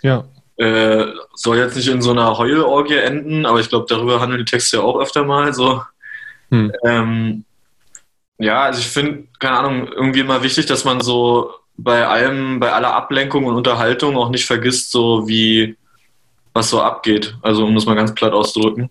Ja. 0.01 0.25
Äh, 0.57 1.05
soll 1.35 1.57
jetzt 1.57 1.75
nicht 1.75 1.87
in 1.87 2.01
so 2.01 2.11
einer 2.11 2.37
Heulorgie 2.39 2.95
enden, 2.95 3.45
aber 3.45 3.59
ich 3.59 3.69
glaube, 3.69 3.85
darüber 3.87 4.19
handeln 4.19 4.39
die 4.39 4.49
Texte 4.49 4.77
ja 4.77 4.83
auch 4.83 4.99
öfter 4.99 5.23
mal. 5.23 5.53
So. 5.53 5.83
Hm. 6.49 6.71
Ähm, 6.83 7.45
ja, 8.39 8.63
also 8.63 8.79
ich 8.79 8.87
finde, 8.87 9.27
keine 9.39 9.59
Ahnung, 9.59 9.87
irgendwie 9.91 10.21
immer 10.21 10.41
wichtig, 10.41 10.65
dass 10.65 10.83
man 10.83 11.01
so 11.01 11.51
bei 11.77 12.07
allem, 12.07 12.59
bei 12.59 12.73
aller 12.73 12.95
Ablenkung 12.95 13.45
und 13.45 13.55
Unterhaltung 13.55 14.17
auch 14.17 14.29
nicht 14.29 14.47
vergisst, 14.47 14.91
so 14.91 15.27
wie 15.27 15.77
was 16.53 16.71
so 16.71 16.81
abgeht. 16.81 17.37
Also 17.43 17.65
um 17.65 17.75
das 17.75 17.85
mal 17.85 17.95
ganz 17.95 18.15
platt 18.15 18.33
auszudrücken. 18.33 18.89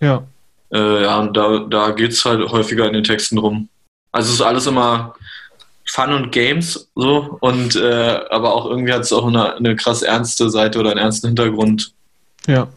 Ja. 0.00 0.26
Äh, 0.72 1.02
ja, 1.02 1.18
und 1.18 1.36
da, 1.36 1.58
da 1.60 1.90
geht 1.90 2.12
es 2.12 2.24
halt 2.24 2.50
häufiger 2.50 2.86
in 2.86 2.92
den 2.92 3.04
Texten 3.04 3.38
rum. 3.38 3.68
Also 4.12 4.28
es 4.28 4.34
ist 4.36 4.42
alles 4.42 4.66
immer 4.66 5.14
Fun 5.90 6.12
und 6.12 6.32
Games 6.32 6.90
so 6.94 7.38
und 7.40 7.76
äh, 7.76 8.20
aber 8.30 8.54
auch 8.54 8.66
irgendwie 8.66 8.92
hat 8.92 9.02
es 9.02 9.12
auch 9.12 9.26
eine, 9.26 9.56
eine 9.56 9.74
krass 9.76 10.02
ernste 10.02 10.50
Seite 10.50 10.78
oder 10.78 10.90
einen 10.90 11.00
ernsten 11.00 11.28
Hintergrund. 11.28 11.92
Ja. 12.46 12.68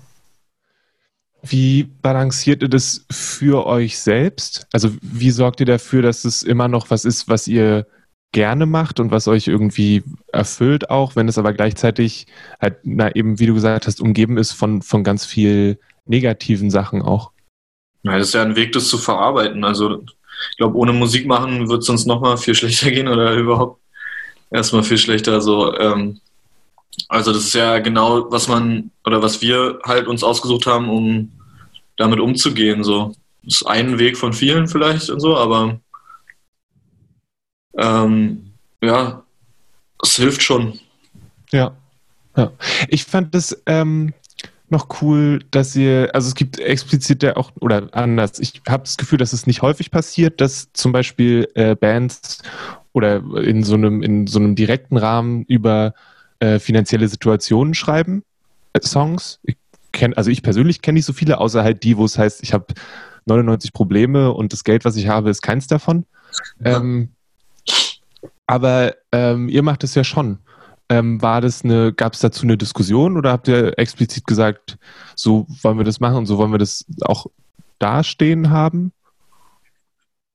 Wie 1.44 1.84
balanciert 1.84 2.62
ihr 2.62 2.70
das 2.70 3.06
für 3.12 3.66
euch 3.66 4.00
selbst? 4.00 4.68
Also 4.72 4.92
wie 5.02 5.32
sorgt 5.32 5.60
ihr 5.60 5.66
dafür, 5.66 6.02
dass 6.02 6.24
es 6.24 6.44
immer 6.44 6.68
noch 6.68 6.90
was 6.90 7.04
ist, 7.04 7.28
was 7.28 7.48
ihr 7.48 7.88
gerne 8.32 8.66
macht 8.66 9.00
und 9.00 9.12
was 9.12 9.28
euch 9.28 9.48
irgendwie 9.48 10.04
erfüllt 10.32 10.90
auch, 10.90 11.16
wenn 11.16 11.28
es 11.28 11.38
aber 11.38 11.52
gleichzeitig 11.54 12.28
halt, 12.62 12.78
na 12.84 13.14
eben, 13.14 13.40
wie 13.40 13.48
du 13.48 13.54
gesagt 13.54 13.88
hast, 13.88 14.00
umgeben 14.00 14.38
ist 14.38 14.54
von, 14.54 14.82
von 14.82 15.04
ganz 15.04 15.26
viel 15.26 15.80
negativen 16.06 16.70
Sachen 16.70 17.02
auch? 17.02 17.32
Ja, 18.03 18.17
das 18.17 18.27
ist 18.29 18.34
ja 18.34 18.41
ein 18.41 18.55
Weg, 18.55 18.72
das 18.72 18.88
zu 18.88 18.98
verarbeiten. 18.98 19.63
Also 19.63 20.03
ich 20.51 20.58
glaube, 20.58 20.77
ohne 20.77 20.93
Musik 20.93 21.27
machen 21.27 21.70
wird 21.70 21.84
es 21.84 21.89
uns 21.89 22.05
nochmal 22.05 22.38
viel 22.38 22.55
schlechter 22.55 22.91
gehen 22.91 23.08
oder 23.08 23.34
überhaupt 23.34 23.79
erstmal 24.50 24.84
viel 24.84 24.98
schlechter. 24.98 25.34
Also, 25.34 25.77
ähm, 25.77 26.20
also 27.08 27.31
das 27.31 27.46
ist 27.46 27.53
ja 27.53 27.79
genau, 27.79 28.31
was 28.31 28.48
man 28.48 28.91
oder 29.05 29.22
was 29.22 29.41
wir 29.41 29.79
halt 29.84 30.08
uns 30.08 30.24
ausgesucht 30.24 30.65
haben, 30.65 30.89
um 30.89 31.31
damit 31.98 32.20
umzugehen. 32.20 32.84
So. 32.84 33.15
Das 33.43 33.62
ist 33.62 33.67
ein 33.67 34.00
Weg 34.00 34.17
von 34.17 34.34
vielen 34.34 34.67
vielleicht 34.67 35.10
und 35.10 35.20
so, 35.20 35.38
aber 35.38 35.79
ähm, 37.77 38.53
ja, 38.81 39.24
es 40.03 40.15
hilft 40.15 40.43
schon. 40.43 40.79
Ja. 41.51 41.75
ja. 42.36 42.51
Ich 42.88 43.05
fand 43.05 43.34
das 43.34 43.62
ähm, 43.65 44.13
noch 44.72 45.01
cool, 45.01 45.40
dass 45.51 45.75
ihr, 45.75 46.10
also 46.13 46.28
es 46.28 46.36
gibt 46.36 46.60
explizit 46.60 47.24
ja 47.24 47.36
auch, 47.36 47.51
oder 47.60 47.90
anders, 47.92 48.40
ich 48.40 48.62
habe 48.68 48.84
das 48.84 48.98
Gefühl, 48.98 49.18
dass 49.18 49.34
es 49.34 49.48
nicht 49.48 49.62
häufig 49.62 49.92
passiert, 49.92 50.42
dass 50.42 50.72
zum 50.74 50.92
Beispiel 50.92 51.48
äh, 51.56 51.75
Bands 51.75 52.42
oder 52.94 53.18
in 53.44 53.63
so 53.63 53.75
einem, 53.75 54.01
in 54.01 54.28
so 54.28 54.40
einem 54.40 54.56
direkten 54.56 54.98
Rahmen 54.98 55.44
über 55.44 55.94
äh, 56.40 56.60
finanzielle 56.60 57.08
Situationen 57.08 57.74
schreiben, 57.74 58.24
äh, 58.74 58.82
Songs. 58.82 59.40
Ich 59.44 59.58
kenn, 59.92 60.13
also 60.13 60.30
ich 60.30 60.42
persönlich 60.42 60.82
kenne 60.82 60.96
nicht 60.96 61.06
so 61.06 61.13
viele, 61.13 61.40
außer 61.40 61.63
halt 61.63 61.84
die, 61.84 61.98
wo 61.98 62.06
es 62.06 62.18
heißt, 62.18 62.42
ich 62.44 62.54
habe 62.54 62.68
99 63.25 63.74
Probleme 63.74 64.32
und 64.32 64.54
das 64.54 64.63
Geld, 64.63 64.86
was 64.86 64.96
ich 64.96 65.08
habe, 65.08 65.30
ist 65.30 65.42
keins 65.42 65.68
davon. 65.68 66.06
Ähm, 66.63 67.10
aber 68.48 68.96
ähm, 69.12 69.50
ihr 69.50 69.63
macht 69.63 69.84
es 69.84 69.96
ja 69.96 70.04
schon. 70.04 70.40
Ähm, 70.92 71.22
war 71.22 71.40
das 71.40 71.64
eine, 71.64 71.94
gab 71.94 72.14
es 72.14 72.20
dazu 72.20 72.44
eine 72.44 72.58
Diskussion 72.58 73.16
oder 73.16 73.32
habt 73.32 73.48
ihr 73.48 73.80
explizit 73.80 74.28
gesagt, 74.28 74.78
so 75.16 75.48
wollen 75.62 75.78
wir 75.78 75.86
das 75.86 76.02
machen 76.02 76.18
und 76.18 76.26
so 76.26 76.38
wollen 76.38 76.52
wir 76.52 76.58
das 76.58 76.86
auch 77.04 77.28
dastehen 77.80 78.50
haben? 78.50 78.92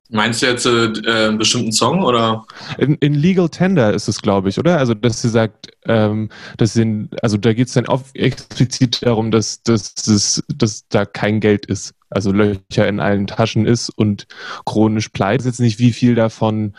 Meinst 0.09 0.41
du 0.41 0.47
jetzt 0.47 0.65
äh, 0.65 1.27
einen 1.27 1.37
bestimmten 1.37 1.71
Song 1.71 2.03
oder? 2.03 2.43
In, 2.79 2.95
in, 2.95 3.13
Legal 3.13 3.49
Tender 3.49 3.93
ist 3.93 4.07
es, 4.07 4.19
glaube 4.19 4.49
ich, 4.49 4.57
oder? 4.57 4.79
Also, 4.79 4.95
dass 4.95 5.21
sie 5.21 5.29
sagt, 5.29 5.67
ähm, 5.85 6.29
dass 6.57 6.73
sie, 6.73 7.07
also 7.21 7.37
da 7.37 7.53
geht 7.53 7.67
es 7.67 7.73
dann 7.73 7.87
auch 7.87 8.01
explizit 8.15 9.05
darum, 9.05 9.29
dass, 9.29 9.61
dass, 9.61 9.93
dass, 9.93 10.43
dass 10.47 10.87
da 10.87 11.05
kein 11.05 11.39
Geld 11.39 11.67
ist. 11.67 11.93
Also 12.09 12.31
Löcher 12.31 12.87
in 12.87 12.99
allen 12.99 13.27
Taschen 13.27 13.67
ist 13.67 13.89
und 13.89 14.25
chronisch 14.65 15.09
pleite. 15.09 15.45
Jetzt 15.45 15.59
nicht, 15.59 15.77
wie 15.77 15.93
viel 15.93 16.15
davon 16.15 16.75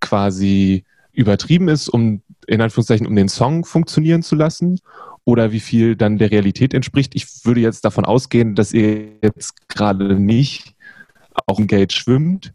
quasi 0.00 0.84
übertrieben 1.16 1.68
ist, 1.68 1.88
um 1.88 2.22
in 2.46 2.60
Anführungszeichen, 2.60 3.06
um 3.06 3.16
den 3.16 3.28
Song 3.28 3.64
funktionieren 3.64 4.22
zu 4.22 4.36
lassen 4.36 4.78
oder 5.24 5.50
wie 5.50 5.60
viel 5.60 5.96
dann 5.96 6.18
der 6.18 6.30
Realität 6.30 6.74
entspricht. 6.74 7.14
Ich 7.16 7.44
würde 7.44 7.60
jetzt 7.60 7.84
davon 7.84 8.04
ausgehen, 8.04 8.54
dass 8.54 8.72
ihr 8.72 9.18
jetzt 9.22 9.68
gerade 9.68 10.14
nicht 10.14 10.74
auch 11.46 11.58
im 11.58 11.66
Geld 11.66 11.92
schwimmt. 11.92 12.52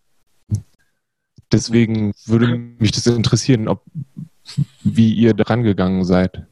Deswegen 1.52 2.14
würde 2.26 2.56
mich 2.80 2.92
das 2.92 3.08
interessieren, 3.08 3.68
ob 3.68 3.84
wie 4.84 5.14
ihr 5.14 5.34
dran 5.34 5.64
gegangen 5.64 6.06
seid. 6.06 6.46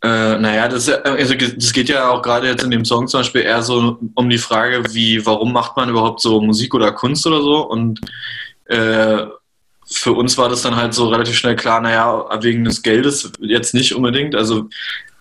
Äh, 0.00 0.38
naja, 0.38 0.68
das, 0.68 0.88
also 0.88 1.34
das 1.34 1.72
geht 1.72 1.88
ja 1.88 2.08
auch 2.08 2.22
gerade 2.22 2.46
jetzt 2.46 2.62
in 2.62 2.70
dem 2.70 2.84
Song 2.84 3.08
zum 3.08 3.20
Beispiel 3.20 3.42
eher 3.42 3.62
so 3.62 3.98
um 4.14 4.30
die 4.30 4.38
Frage, 4.38 4.94
wie, 4.94 5.26
warum 5.26 5.52
macht 5.52 5.76
man 5.76 5.88
überhaupt 5.88 6.20
so 6.20 6.40
Musik 6.40 6.72
oder 6.74 6.92
Kunst 6.92 7.26
oder 7.26 7.42
so? 7.42 7.68
Und 7.68 8.00
äh, 8.66 9.26
für 9.90 10.12
uns 10.12 10.36
war 10.38 10.48
das 10.48 10.62
dann 10.62 10.76
halt 10.76 10.94
so 10.94 11.08
relativ 11.08 11.36
schnell 11.36 11.56
klar, 11.56 11.80
naja, 11.80 12.26
wegen 12.42 12.64
des 12.64 12.82
Geldes 12.82 13.32
jetzt 13.40 13.74
nicht 13.74 13.94
unbedingt. 13.94 14.34
Also 14.34 14.68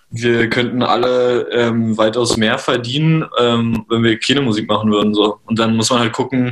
wir 0.09 0.49
könnten 0.49 0.83
alle 0.83 1.49
ähm, 1.51 1.97
weitaus 1.97 2.37
mehr 2.37 2.57
verdienen, 2.57 3.25
ähm, 3.39 3.85
wenn 3.89 4.03
wir 4.03 4.19
keine 4.19 4.41
Musik 4.41 4.67
machen 4.67 4.91
würden. 4.91 5.13
So. 5.13 5.39
Und 5.45 5.59
dann 5.59 5.75
muss 5.75 5.89
man 5.89 5.99
halt 5.99 6.13
gucken, 6.13 6.49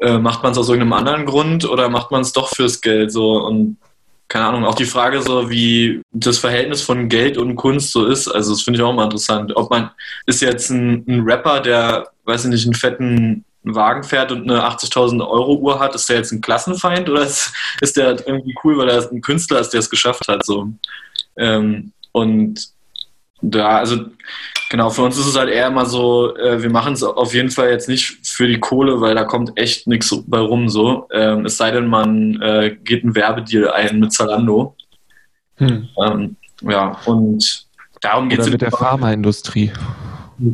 äh, 0.00 0.18
macht 0.18 0.42
man 0.42 0.52
es 0.52 0.58
aus 0.58 0.68
irgendeinem 0.68 0.94
anderen 0.94 1.26
Grund 1.26 1.68
oder 1.68 1.88
macht 1.88 2.10
man 2.10 2.22
es 2.22 2.32
doch 2.32 2.48
fürs 2.48 2.80
Geld? 2.80 3.12
So. 3.12 3.44
Und 3.44 3.76
keine 4.28 4.46
Ahnung, 4.46 4.64
auch 4.64 4.74
die 4.74 4.84
Frage 4.84 5.20
so, 5.22 5.50
wie 5.50 6.02
das 6.12 6.38
Verhältnis 6.38 6.82
von 6.82 7.08
Geld 7.08 7.36
und 7.36 7.56
Kunst 7.56 7.92
so 7.92 8.06
ist, 8.06 8.28
also 8.28 8.52
das 8.52 8.62
finde 8.62 8.78
ich 8.78 8.84
auch 8.84 8.92
mal 8.92 9.04
interessant. 9.04 9.56
Ob 9.56 9.70
man 9.70 9.90
ist 10.26 10.40
jetzt 10.40 10.70
ein, 10.70 11.04
ein 11.08 11.20
Rapper, 11.22 11.60
der, 11.60 12.08
weiß 12.24 12.44
ich 12.44 12.50
nicht, 12.50 12.64
einen 12.64 12.74
fetten 12.74 13.44
einen 13.64 13.74
Wagen 13.74 14.02
fährt 14.04 14.32
und 14.32 14.50
eine 14.50 14.62
80.000 14.66 15.26
Euro 15.26 15.56
Uhr 15.56 15.78
hat, 15.78 15.94
ist 15.94 16.08
der 16.08 16.16
jetzt 16.16 16.32
ein 16.32 16.40
Klassenfeind 16.40 17.08
oder 17.08 17.22
ist, 17.22 17.52
ist 17.80 17.96
der 17.96 18.26
irgendwie 18.26 18.56
cool, 18.64 18.78
weil 18.78 18.88
er 18.88 19.10
ein 19.10 19.20
Künstler 19.20 19.60
ist, 19.60 19.70
der 19.70 19.80
es 19.80 19.90
geschafft 19.90 20.28
hat? 20.28 20.44
So. 20.44 20.72
Ähm, 21.36 21.92
und 22.12 22.70
da, 23.42 23.78
also 23.78 24.06
genau, 24.70 24.90
für 24.90 25.02
uns 25.02 25.18
ist 25.18 25.26
es 25.26 25.36
halt 25.36 25.50
eher 25.50 25.68
immer 25.68 25.86
so, 25.86 26.36
äh, 26.36 26.62
wir 26.62 26.70
machen 26.70 26.94
es 26.94 27.02
auf 27.02 27.34
jeden 27.34 27.50
Fall 27.50 27.70
jetzt 27.70 27.88
nicht 27.88 28.26
für 28.26 28.46
die 28.46 28.60
Kohle, 28.60 29.00
weil 29.00 29.14
da 29.14 29.24
kommt 29.24 29.52
echt 29.56 29.86
nichts 29.86 30.14
bei 30.26 30.38
rum 30.38 30.68
so. 30.68 31.08
Ähm, 31.12 31.46
es 31.46 31.56
sei 31.56 31.70
denn, 31.70 31.86
man 31.86 32.40
äh, 32.40 32.76
geht 32.82 33.02
einen 33.02 33.14
Werbedeal 33.14 33.70
ein 33.70 34.00
mit 34.00 34.12
Zalando. 34.12 34.76
Hm. 35.56 35.88
Ähm, 36.02 36.36
ja, 36.62 36.98
und 37.06 37.66
darum 38.00 38.28
geht 38.28 38.40
es. 38.40 38.50
mit 38.50 38.62
der 38.62 38.70
Pharmaindustrie. 38.70 39.72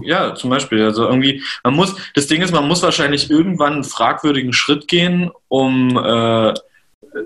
Ja, 0.03 0.35
zum 0.35 0.51
Beispiel. 0.51 0.83
Also 0.83 1.05
irgendwie, 1.05 1.43
man 1.63 1.75
muss, 1.75 1.95
das 2.15 2.27
Ding 2.27 2.43
ist, 2.43 2.53
man 2.53 2.67
muss 2.67 2.83
wahrscheinlich 2.83 3.31
irgendwann 3.31 3.75
einen 3.75 3.85
fragwürdigen 3.85 4.53
Schritt 4.53 4.89
gehen, 4.89 5.31
um 5.49 5.97
äh, 5.97 6.55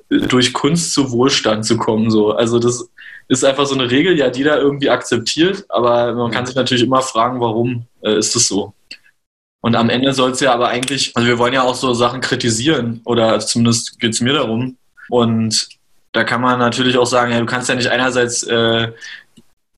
durch 0.09 0.53
Kunst 0.53 0.93
zu 0.93 1.11
Wohlstand 1.11 1.65
zu 1.65 1.77
kommen. 1.77 2.11
So. 2.11 2.33
Also 2.33 2.59
das 2.59 2.89
ist 3.29 3.45
einfach 3.45 3.67
so 3.67 3.75
eine 3.75 3.91
Regel, 3.91 4.19
ja, 4.19 4.29
die 4.29 4.43
da 4.43 4.57
irgendwie 4.57 4.91
akzeptiert, 4.91 5.65
aber 5.69 6.13
man 6.15 6.31
kann 6.31 6.47
sich 6.47 6.57
natürlich 6.57 6.83
immer 6.83 7.03
fragen, 7.03 7.41
warum 7.41 7.87
äh, 8.03 8.19
ist 8.19 8.35
das 8.35 8.49
so? 8.49 8.75
Und 9.63 9.77
am 9.77 9.91
Ende 9.91 10.13
soll 10.13 10.31
es 10.31 10.41
ja 10.41 10.53
aber 10.53 10.69
eigentlich, 10.69 11.13
also 11.15 11.29
wir 11.29 11.39
wollen 11.39 11.53
ja 11.53 11.63
auch 11.63 11.75
so 11.75 11.93
Sachen 11.93 12.21
kritisieren, 12.21 13.01
oder 13.05 13.39
zumindest 13.41 14.01
geht 14.01 14.15
es 14.15 14.21
mir 14.21 14.33
darum. 14.33 14.77
Und 15.11 15.69
da 16.13 16.25
kann 16.25 16.41
man 16.41 16.59
natürlich 16.59 16.97
auch 16.97 17.07
sagen, 17.07 17.31
ja, 17.31 17.39
du 17.39 17.47
kannst 17.47 17.69
ja 17.69 17.75
nicht 17.75 17.89
einerseits 17.89 18.43
äh, 18.43 18.93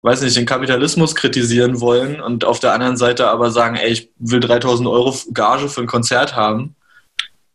weiß 0.02 0.21
nicht, 0.23 0.37
den 0.37 0.47
Kapitalismus 0.47 1.14
kritisieren 1.14 1.80
wollen 1.80 2.21
und 2.21 2.44
auf 2.44 2.59
der 2.59 2.73
anderen 2.75 2.97
Seite 2.97 3.28
aber 3.28 3.50
sagen, 3.50 3.76
ey, 3.76 3.90
ich 3.90 4.11
will 4.18 4.40
3000 4.40 4.88
Euro 4.88 5.16
Gage 5.32 5.68
für 5.68 5.80
ein 5.80 5.87
Konzert 5.87 6.35
haben. 6.37 6.75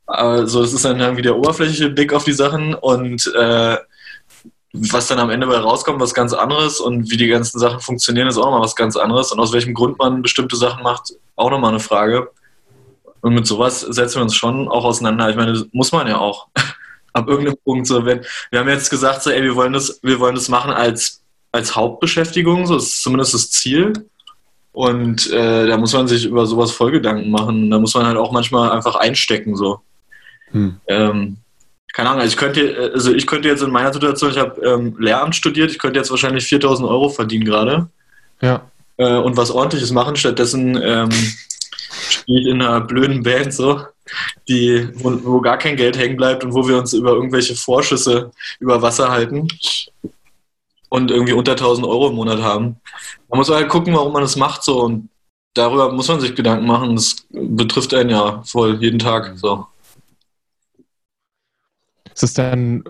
Also 0.06 0.62
das 0.62 0.72
ist 0.72 0.86
dann 0.86 1.00
irgendwie 1.02 1.22
der 1.22 1.36
oberflächliche 1.36 1.90
Blick 1.90 2.14
auf 2.14 2.24
die 2.24 2.34
Sachen 2.34 2.74
und 2.74 3.32
äh, 3.36 3.78
was 4.74 5.08
dann 5.08 5.20
am 5.20 5.30
Ende 5.30 5.48
bei 5.48 5.58
rauskommt, 5.58 6.00
was 6.00 6.14
ganz 6.14 6.34
anderes 6.34 6.80
und 6.80 7.10
wie 7.10 7.18
die 7.18 7.28
ganzen 7.28 7.60
Sachen 7.60 7.82
funktionieren, 7.82 8.28
ist 8.28 8.38
auch 8.38 8.46
nochmal 8.46 8.62
was 8.62 8.76
ganz 8.76 8.96
anderes 8.96 9.32
und 9.32 9.40
aus 9.40 9.52
welchem 9.52 9.74
Grund 9.74 9.98
man 10.00 10.22
bestimmte 10.22 10.56
Sachen 10.56 10.84
macht, 10.84 11.14
auch 11.36 11.50
nochmal 11.50 11.72
eine 11.72 11.80
Frage. 11.80 12.30
Und 13.22 13.34
mit 13.34 13.48
sowas 13.48 13.82
setzen 13.82 14.16
wir 14.16 14.22
uns 14.24 14.36
schon 14.36 14.70
auch 14.70 14.86
auseinander. 14.86 15.30
Ich 15.30 15.36
meine, 15.36 15.66
muss 15.72 15.92
man 15.92 16.08
ja 16.08 16.18
auch 16.18 16.48
ab 17.14 17.28
irgendeinem 17.28 17.58
Punkt 17.64 17.88
so. 17.88 18.06
Wenn, 18.06 18.24
wir 18.52 18.60
haben 18.60 18.70
jetzt 18.70 18.90
gesagt, 18.90 19.24
so, 19.24 19.32
ey, 19.32 19.42
wir 19.44 19.56
wollen 19.56 19.74
das, 19.74 20.00
wir 20.04 20.20
wollen 20.20 20.36
das 20.36 20.48
machen 20.48 20.72
als 20.72 21.24
als 21.58 21.76
Hauptbeschäftigung, 21.76 22.66
so 22.66 22.78
ist 22.78 23.02
zumindest 23.02 23.34
das 23.34 23.52
Ziel. 23.52 23.94
Und 24.72 25.32
äh, 25.32 25.66
da 25.66 25.76
muss 25.78 25.94
man 25.94 26.08
sich 26.08 26.26
über 26.26 26.46
sowas 26.46 26.72
voll 26.72 26.92
Gedanken 26.92 27.32
machen. 27.32 27.72
Da 27.72 27.80
muss 27.80 27.96
man 27.96 28.06
halt 28.06 28.18
auch 28.18 28.32
manchmal 28.32 28.72
einfach 28.72 28.96
einstecken. 28.96 29.56
So. 29.56 29.82
Hm. 30.52 30.80
Ähm, 30.88 31.38
keine 31.94 32.10
Ahnung, 32.10 32.22
also 32.22 32.32
ich 32.32 32.38
könnte, 32.38 32.92
also 32.94 33.12
ich 33.12 33.26
könnte 33.26 33.48
jetzt 33.48 33.64
in 33.64 33.72
meiner 33.72 33.92
Situation, 33.92 34.30
ich 34.30 34.38
habe 34.38 34.62
ähm, 34.62 34.96
Lehramt 35.00 35.36
studiert, 35.36 35.72
ich 35.72 35.80
könnte 35.80 35.98
jetzt 35.98 36.12
wahrscheinlich 36.12 36.46
4000 36.46 36.88
Euro 36.88 37.10
verdienen 37.10 37.44
gerade. 37.44 37.90
Ja. 38.40 38.70
Äh, 38.98 39.16
und 39.16 39.36
was 39.36 39.50
ordentliches 39.50 39.92
machen. 39.92 40.16
Stattdessen 40.16 40.80
ähm, 40.80 41.10
spiele 42.10 42.40
ich 42.40 42.48
in 42.48 42.62
einer 42.62 42.82
blöden 42.82 43.24
Band 43.24 43.54
so, 43.54 43.82
die, 44.48 44.90
wo, 44.94 45.20
wo 45.24 45.42
gar 45.42 45.58
kein 45.58 45.76
Geld 45.76 45.98
hängen 45.98 46.18
bleibt 46.18 46.44
und 46.44 46.54
wo 46.54 46.68
wir 46.68 46.78
uns 46.78 46.94
über 46.94 47.14
irgendwelche 47.14 47.56
Vorschüsse 47.56 48.32
über 48.60 48.80
Wasser 48.84 49.10
halten 49.10 49.48
und 50.90 51.12
irgendwie 51.12 51.34
unter 51.34 51.52
1000 51.54 51.86
Euro 51.86 52.10
im 52.10 52.16
Monat 52.16 52.42
haben. 52.42 52.78
Man 53.30 53.40
muss 53.40 53.50
halt 53.50 53.70
gucken, 53.70 53.94
warum 53.94 54.14
man 54.14 54.22
das 54.22 54.36
macht 54.36 54.64
so 54.64 54.84
und 54.84 55.10
darüber 55.54 55.92
muss 55.92 56.08
man 56.08 56.20
sich 56.20 56.36
Gedanken 56.36 56.66
machen. 56.66 56.96
Das 56.96 57.16
betrifft 57.30 57.94
einen 57.94 58.10
ja 58.10 58.42
voll 58.44 58.82
jeden 58.82 59.00
Tag. 59.00 59.34
So. 59.38 59.68
Ist 62.14 62.24
das 62.24 62.34
dann 62.34 62.84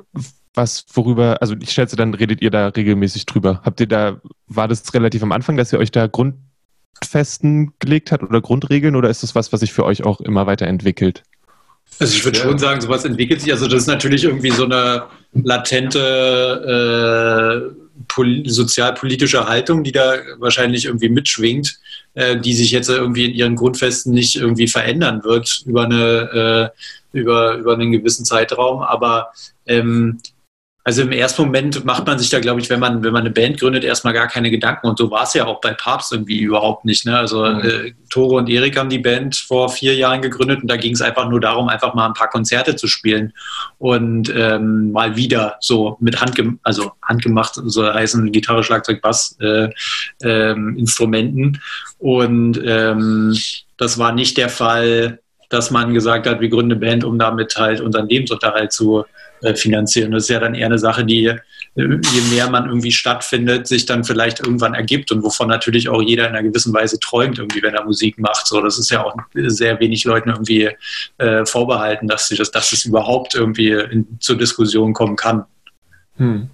was, 0.53 0.85
worüber, 0.93 1.37
also 1.41 1.55
ich 1.61 1.71
schätze, 1.71 1.95
dann 1.95 2.13
redet 2.13 2.41
ihr 2.41 2.49
da 2.49 2.67
regelmäßig 2.67 3.25
drüber. 3.25 3.61
Habt 3.63 3.79
ihr 3.79 3.87
da, 3.87 4.19
war 4.47 4.67
das 4.67 4.93
relativ 4.93 5.23
am 5.23 5.31
Anfang, 5.31 5.55
dass 5.55 5.71
ihr 5.71 5.79
euch 5.79 5.91
da 5.91 6.07
Grundfesten 6.07 7.73
gelegt 7.79 8.11
habt 8.11 8.23
oder 8.23 8.41
Grundregeln 8.41 8.95
oder 8.95 9.09
ist 9.09 9.23
das 9.23 9.35
was, 9.35 9.53
was 9.53 9.59
sich 9.61 9.71
für 9.71 9.85
euch 9.85 10.03
auch 10.03 10.19
immer 10.19 10.47
weiterentwickelt? 10.47 11.23
Also 11.99 12.15
ich 12.15 12.25
würde 12.25 12.39
schon 12.39 12.57
sagen, 12.57 12.81
sowas 12.81 13.05
entwickelt 13.05 13.41
sich. 13.41 13.51
Also 13.51 13.67
das 13.67 13.83
ist 13.83 13.87
natürlich 13.87 14.25
irgendwie 14.25 14.51
so 14.51 14.65
eine 14.65 15.05
latente 15.33 15.99
äh, 17.73 17.86
sozialpolitische 18.45 19.47
Haltung, 19.47 19.83
die 19.83 19.91
da 19.91 20.15
wahrscheinlich 20.37 20.85
irgendwie 20.85 21.09
mitschwingt, 21.09 21.79
äh, 22.13 22.39
die 22.39 22.53
sich 22.53 22.71
jetzt 22.71 22.89
irgendwie 22.89 23.25
in 23.25 23.33
ihren 23.33 23.55
Grundfesten 23.55 24.13
nicht 24.13 24.35
irgendwie 24.35 24.67
verändern 24.67 25.23
wird 25.23 25.63
über 25.65 25.83
eine 25.85 26.73
äh, 26.73 27.17
über, 27.17 27.55
über 27.55 27.73
einen 27.73 27.91
gewissen 27.91 28.25
Zeitraum. 28.25 28.81
Aber 28.81 29.31
ähm, 29.65 30.19
also 30.87 31.01
im 31.01 31.11
ersten 31.11 31.41
Moment 31.41 31.83
macht 31.83 32.07
man 32.07 32.17
sich 32.17 32.29
da, 32.29 32.39
glaube 32.39 32.61
ich, 32.61 32.69
wenn 32.69 32.79
man, 32.79 33.03
wenn 33.03 33.11
man 33.11 33.23
eine 33.23 33.29
Band 33.29 33.59
gründet, 33.59 33.83
erstmal 33.83 34.13
gar 34.13 34.27
keine 34.27 34.49
Gedanken. 34.49 34.87
Und 34.87 34.97
so 34.97 35.11
war 35.11 35.23
es 35.23 35.33
ja 35.33 35.45
auch 35.45 35.59
bei 35.59 35.73
Papst 35.73 36.13
irgendwie 36.13 36.39
überhaupt 36.39 36.85
nicht. 36.85 37.05
Ne? 37.05 37.17
Also 37.17 37.45
mhm. 37.45 37.59
äh, 37.59 37.93
Tore 38.09 38.35
und 38.35 38.47
Erik 38.49 38.77
haben 38.77 38.87
die 38.87 38.97
Band 38.97 39.35
vor 39.35 39.67
vier 39.67 39.95
Jahren 39.95 40.21
gegründet 40.21 40.61
und 40.61 40.71
da 40.71 40.77
ging 40.77 40.93
es 40.93 41.01
einfach 41.01 41.27
nur 41.27 41.41
darum, 41.41 41.67
einfach 41.67 41.93
mal 41.93 42.05
ein 42.05 42.13
paar 42.13 42.29
Konzerte 42.29 42.77
zu 42.77 42.87
spielen. 42.87 43.33
Und 43.79 44.33
ähm, 44.33 44.93
mal 44.93 45.17
wieder 45.17 45.57
so 45.59 45.97
mit 45.99 46.21
Handgem 46.21 46.57
also 46.63 46.93
handgemacht, 47.01 47.55
so 47.65 47.93
heißen 47.93 48.31
Gitarre, 48.31 48.63
Schlagzeug, 48.63 49.01
Bass, 49.01 49.35
äh, 49.41 49.67
ähm, 50.23 50.77
Instrumenten. 50.77 51.59
Und 51.97 52.61
ähm, 52.63 53.37
das 53.75 53.97
war 53.97 54.13
nicht 54.13 54.37
der 54.37 54.47
Fall, 54.47 55.19
dass 55.49 55.69
man 55.69 55.93
gesagt 55.93 56.27
hat, 56.27 56.39
wir 56.39 56.47
gründen 56.47 56.71
eine 56.71 56.79
Band, 56.79 57.03
um 57.03 57.19
damit 57.19 57.57
halt 57.57 57.81
unseren 57.81 58.07
Lebensunterhalt 58.07 58.71
zu 58.71 59.01
äh, 59.01 59.16
finanzieren. 59.55 60.11
Das 60.11 60.23
ist 60.23 60.29
ja 60.29 60.39
dann 60.39 60.55
eher 60.55 60.67
eine 60.67 60.79
Sache, 60.79 61.05
die 61.05 61.25
äh, 61.25 61.39
je 61.75 62.21
mehr 62.31 62.49
man 62.49 62.67
irgendwie 62.67 62.91
stattfindet, 62.91 63.67
sich 63.67 63.85
dann 63.85 64.03
vielleicht 64.03 64.39
irgendwann 64.39 64.73
ergibt 64.73 65.11
und 65.11 65.23
wovon 65.23 65.47
natürlich 65.47 65.89
auch 65.89 66.01
jeder 66.01 66.27
in 66.27 66.35
einer 66.35 66.43
gewissen 66.43 66.73
Weise 66.73 66.99
träumt, 66.99 67.37
irgendwie, 67.37 67.61
wenn 67.61 67.75
er 67.75 67.83
Musik 67.83 68.17
macht. 68.17 68.47
So, 68.47 68.61
das 68.61 68.79
ist 68.79 68.89
ja 68.89 69.03
auch 69.03 69.15
sehr 69.33 69.79
wenig 69.79 70.03
Leuten 70.05 70.29
irgendwie 70.29 70.71
äh, 71.17 71.45
vorbehalten, 71.45 72.07
dass, 72.07 72.27
sie 72.27 72.35
das, 72.35 72.51
dass 72.51 72.71
es 72.71 72.85
überhaupt 72.85 73.35
irgendwie 73.35 73.71
in, 73.71 74.17
zur 74.19 74.37
Diskussion 74.37 74.93
kommen 74.93 75.15
kann. 75.15 75.45
Hm. 76.17 76.49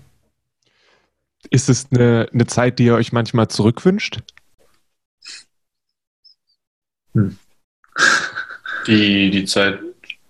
Ist 1.49 1.69
es 1.69 1.87
eine, 1.91 2.27
eine 2.33 2.47
Zeit, 2.47 2.79
die 2.79 2.85
ihr 2.85 2.95
euch 2.95 3.11
manchmal 3.11 3.47
zurückwünscht? 3.47 4.19
Hm. 7.13 7.37
Die, 8.87 9.29
die 9.29 9.45
Zeit 9.45 9.79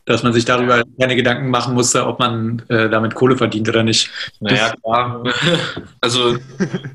dass 0.05 0.23
man 0.23 0.33
sich 0.33 0.45
darüber 0.45 0.83
keine 0.99 1.15
Gedanken 1.15 1.49
machen 1.49 1.73
musste, 1.73 2.05
ob 2.05 2.19
man 2.19 2.61
äh, 2.67 2.89
damit 2.89 3.15
Kohle 3.15 3.37
verdient 3.37 3.69
oder 3.69 3.83
nicht. 3.83 4.09
Naja, 4.39 4.73
klar. 4.83 5.23
Also, 6.01 6.37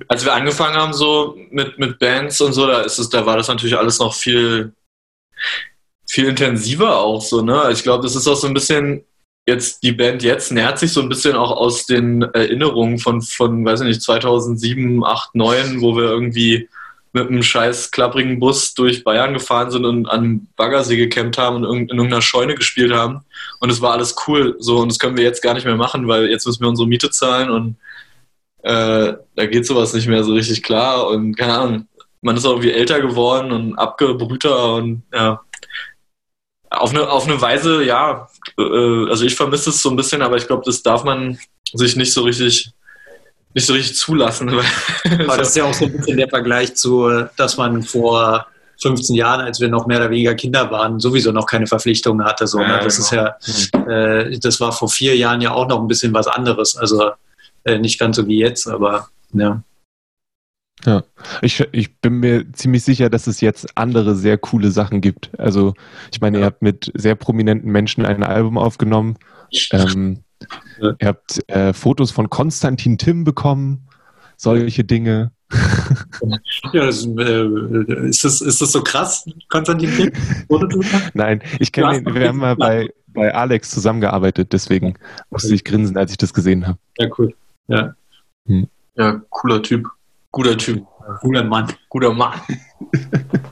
als 0.08 0.24
wir 0.24 0.34
angefangen 0.34 0.76
haben, 0.76 0.92
so 0.92 1.36
mit, 1.50 1.78
mit 1.78 1.98
Bands 1.98 2.40
und 2.40 2.52
so, 2.52 2.66
da 2.66 2.82
ist 2.82 2.98
es, 2.98 3.08
da 3.08 3.24
war 3.24 3.38
das 3.38 3.48
natürlich 3.48 3.76
alles 3.76 3.98
noch 3.98 4.14
viel, 4.14 4.72
viel 6.06 6.26
intensiver 6.26 6.98
auch 6.98 7.22
so, 7.22 7.40
ne? 7.40 7.70
Ich 7.72 7.82
glaube, 7.82 8.02
das 8.02 8.14
ist 8.14 8.26
auch 8.26 8.36
so 8.36 8.46
ein 8.46 8.54
bisschen, 8.54 9.04
jetzt, 9.46 9.82
die 9.82 9.92
Band 9.92 10.22
jetzt 10.22 10.52
nährt 10.52 10.78
sich 10.78 10.92
so 10.92 11.00
ein 11.00 11.08
bisschen 11.08 11.34
auch 11.36 11.52
aus 11.52 11.86
den 11.86 12.22
Erinnerungen 12.22 12.98
von, 12.98 13.22
von, 13.22 13.64
weiß 13.64 13.80
ich 13.80 13.86
nicht, 13.86 14.02
2007, 14.02 15.02
8, 15.02 15.34
9, 15.34 15.80
wo 15.80 15.96
wir 15.96 16.04
irgendwie 16.04 16.68
mit 17.12 17.28
einem 17.28 17.42
scheiß 17.42 17.90
klapprigen 17.90 18.38
Bus 18.38 18.74
durch 18.74 19.04
Bayern 19.04 19.34
gefahren 19.34 19.70
sind 19.70 19.84
und 19.84 20.06
an 20.06 20.48
Baggersee 20.56 20.96
gecampt 20.96 21.38
haben 21.38 21.64
und 21.64 21.90
in 21.90 21.96
irgendeiner 21.96 22.22
Scheune 22.22 22.54
gespielt 22.54 22.92
haben. 22.92 23.20
Und 23.60 23.70
es 23.70 23.80
war 23.80 23.92
alles 23.92 24.14
cool. 24.26 24.56
So, 24.58 24.78
und 24.78 24.90
das 24.90 24.98
können 24.98 25.16
wir 25.16 25.24
jetzt 25.24 25.42
gar 25.42 25.54
nicht 25.54 25.64
mehr 25.64 25.76
machen, 25.76 26.06
weil 26.08 26.28
jetzt 26.28 26.46
müssen 26.46 26.60
wir 26.60 26.68
unsere 26.68 26.88
Miete 26.88 27.10
zahlen 27.10 27.50
und 27.50 27.76
äh, 28.62 29.14
da 29.34 29.46
geht 29.46 29.66
sowas 29.66 29.94
nicht 29.94 30.08
mehr 30.08 30.24
so 30.24 30.32
richtig 30.34 30.62
klar. 30.62 31.08
Und 31.08 31.36
keine 31.36 31.58
Ahnung, 31.58 31.88
man 32.20 32.36
ist 32.36 32.44
auch 32.44 32.52
irgendwie 32.52 32.72
älter 32.72 33.00
geworden 33.00 33.52
und 33.52 33.78
abgebrühter 33.78 34.74
und 34.74 35.02
ja. 35.12 35.40
Auf 36.70 36.90
eine, 36.90 37.08
auf 37.08 37.26
eine 37.26 37.40
Weise, 37.40 37.82
ja, 37.82 38.28
äh, 38.58 39.08
also 39.08 39.24
ich 39.24 39.34
vermisse 39.34 39.70
es 39.70 39.80
so 39.80 39.88
ein 39.88 39.96
bisschen, 39.96 40.20
aber 40.20 40.36
ich 40.36 40.46
glaube, 40.46 40.64
das 40.66 40.82
darf 40.82 41.02
man 41.02 41.38
sich 41.72 41.96
nicht 41.96 42.12
so 42.12 42.22
richtig 42.22 42.72
nicht 43.54 43.66
so 43.66 43.72
richtig 43.72 43.96
zulassen. 43.96 44.48
Aber 45.04 45.36
das 45.36 45.50
ist 45.50 45.56
ja 45.56 45.64
auch 45.64 45.74
so 45.74 45.86
ein 45.86 45.96
bisschen 45.96 46.16
der 46.16 46.28
Vergleich 46.28 46.74
zu, 46.74 47.24
dass 47.36 47.56
man 47.56 47.82
vor 47.82 48.46
15 48.80 49.16
Jahren, 49.16 49.40
als 49.40 49.60
wir 49.60 49.68
noch 49.68 49.86
mehr 49.86 49.98
oder 49.98 50.10
weniger 50.10 50.34
Kinder 50.34 50.70
waren, 50.70 51.00
sowieso 51.00 51.32
noch 51.32 51.46
keine 51.46 51.66
Verpflichtungen 51.66 52.24
hatte. 52.24 52.46
So, 52.46 52.58
ne? 52.58 52.80
Das 52.82 52.98
ist 52.98 53.10
ja, 53.10 53.36
genau. 53.72 53.88
äh, 53.88 54.38
das 54.38 54.60
war 54.60 54.72
vor 54.72 54.88
vier 54.88 55.16
Jahren 55.16 55.40
ja 55.40 55.52
auch 55.52 55.66
noch 55.66 55.80
ein 55.80 55.88
bisschen 55.88 56.14
was 56.14 56.28
anderes. 56.28 56.76
Also 56.76 57.10
äh, 57.64 57.78
nicht 57.78 57.98
ganz 57.98 58.16
so 58.16 58.26
wie 58.26 58.38
jetzt, 58.38 58.68
aber 58.68 59.08
ja. 59.32 59.62
Ja, 60.84 61.02
ich, 61.42 61.66
ich 61.72 61.96
bin 61.96 62.20
mir 62.20 62.52
ziemlich 62.52 62.84
sicher, 62.84 63.10
dass 63.10 63.26
es 63.26 63.40
jetzt 63.40 63.76
andere 63.76 64.14
sehr 64.14 64.38
coole 64.38 64.70
Sachen 64.70 65.00
gibt. 65.00 65.30
Also, 65.36 65.74
ich 66.12 66.20
meine, 66.20 66.38
ja. 66.38 66.44
ihr 66.44 66.46
habt 66.46 66.62
mit 66.62 66.92
sehr 66.94 67.16
prominenten 67.16 67.72
Menschen 67.72 68.06
ein 68.06 68.22
Album 68.22 68.58
aufgenommen. 68.58 69.16
Ähm, 69.72 70.24
ja. 70.80 70.94
Ihr 70.98 71.08
habt 71.08 71.48
äh, 71.48 71.72
Fotos 71.72 72.10
von 72.10 72.30
Konstantin 72.30 72.98
Tim 72.98 73.24
bekommen, 73.24 73.86
solche 74.36 74.84
Dinge. 74.84 75.32
ja, 76.72 76.86
das, 76.86 77.06
äh, 77.06 78.08
ist, 78.08 78.24
das, 78.24 78.40
ist 78.40 78.60
das 78.60 78.72
so 78.72 78.82
krass, 78.82 79.26
Konstantin 79.48 79.90
Tim? 79.90 80.12
Nein, 81.14 81.42
ich 81.58 81.72
kenne 81.72 81.98
ihn, 81.98 82.14
wir 82.14 82.28
haben 82.28 82.38
mal 82.38 82.56
bei, 82.56 82.88
bei 83.08 83.34
Alex 83.34 83.70
zusammengearbeitet, 83.70 84.52
deswegen 84.52 84.94
musste 85.30 85.54
ich 85.54 85.64
grinsen, 85.64 85.96
als 85.96 86.10
ich 86.10 86.18
das 86.18 86.34
gesehen 86.34 86.66
habe. 86.66 86.78
Ja, 86.98 87.08
cool. 87.18 87.34
Ja. 87.68 87.94
Hm. 88.46 88.68
ja, 88.96 89.20
cooler 89.30 89.62
Typ. 89.62 89.88
Guter 90.30 90.56
Typ. 90.56 90.86
Guter 91.20 91.44
Mann. 91.44 91.72
Guter 91.88 92.12
Mann. 92.12 92.34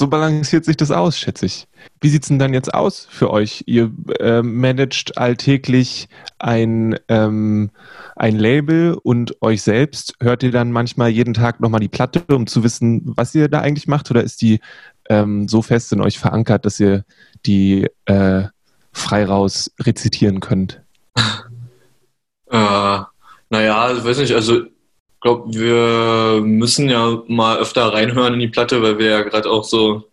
so 0.00 0.08
balanciert 0.08 0.64
sich 0.64 0.78
das 0.78 0.90
aus, 0.90 1.18
schätze 1.18 1.44
ich. 1.44 1.68
Wie 2.00 2.08
sieht 2.08 2.22
es 2.22 2.28
denn 2.28 2.38
dann 2.38 2.54
jetzt 2.54 2.72
aus 2.72 3.06
für 3.10 3.30
euch? 3.30 3.64
Ihr 3.66 3.92
äh, 4.18 4.40
managt 4.40 5.18
alltäglich 5.18 6.08
ein, 6.38 6.98
ähm, 7.08 7.70
ein 8.16 8.34
Label 8.36 8.96
und 9.02 9.42
euch 9.42 9.60
selbst. 9.60 10.14
Hört 10.18 10.42
ihr 10.42 10.52
dann 10.52 10.72
manchmal 10.72 11.10
jeden 11.10 11.34
Tag 11.34 11.60
nochmal 11.60 11.80
die 11.80 11.88
Platte, 11.88 12.24
um 12.34 12.46
zu 12.46 12.64
wissen, 12.64 13.02
was 13.04 13.34
ihr 13.34 13.48
da 13.48 13.60
eigentlich 13.60 13.88
macht? 13.88 14.10
Oder 14.10 14.24
ist 14.24 14.40
die 14.40 14.60
ähm, 15.10 15.48
so 15.48 15.60
fest 15.60 15.92
in 15.92 16.00
euch 16.00 16.18
verankert, 16.18 16.64
dass 16.64 16.80
ihr 16.80 17.04
die 17.44 17.86
äh, 18.06 18.44
frei 18.92 19.26
raus 19.26 19.70
rezitieren 19.80 20.40
könnt? 20.40 20.80
äh, 22.50 23.00
naja, 23.50 24.04
weiß 24.04 24.16
nicht, 24.16 24.34
also 24.34 24.62
glaube, 25.20 25.52
wir 25.52 26.40
müssen 26.42 26.88
ja 26.88 27.22
mal 27.28 27.58
öfter 27.58 27.92
reinhören 27.92 28.34
in 28.34 28.40
die 28.40 28.48
Platte, 28.48 28.82
weil 28.82 28.98
wir 28.98 29.06
ja 29.06 29.22
gerade 29.22 29.50
auch 29.50 29.64
so 29.64 30.08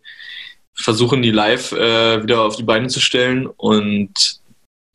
versuchen, 0.74 1.22
die 1.22 1.30
live 1.30 1.72
äh, 1.72 2.22
wieder 2.22 2.42
auf 2.42 2.56
die 2.56 2.62
Beine 2.62 2.88
zu 2.88 3.00
stellen 3.00 3.46
und 3.46 4.40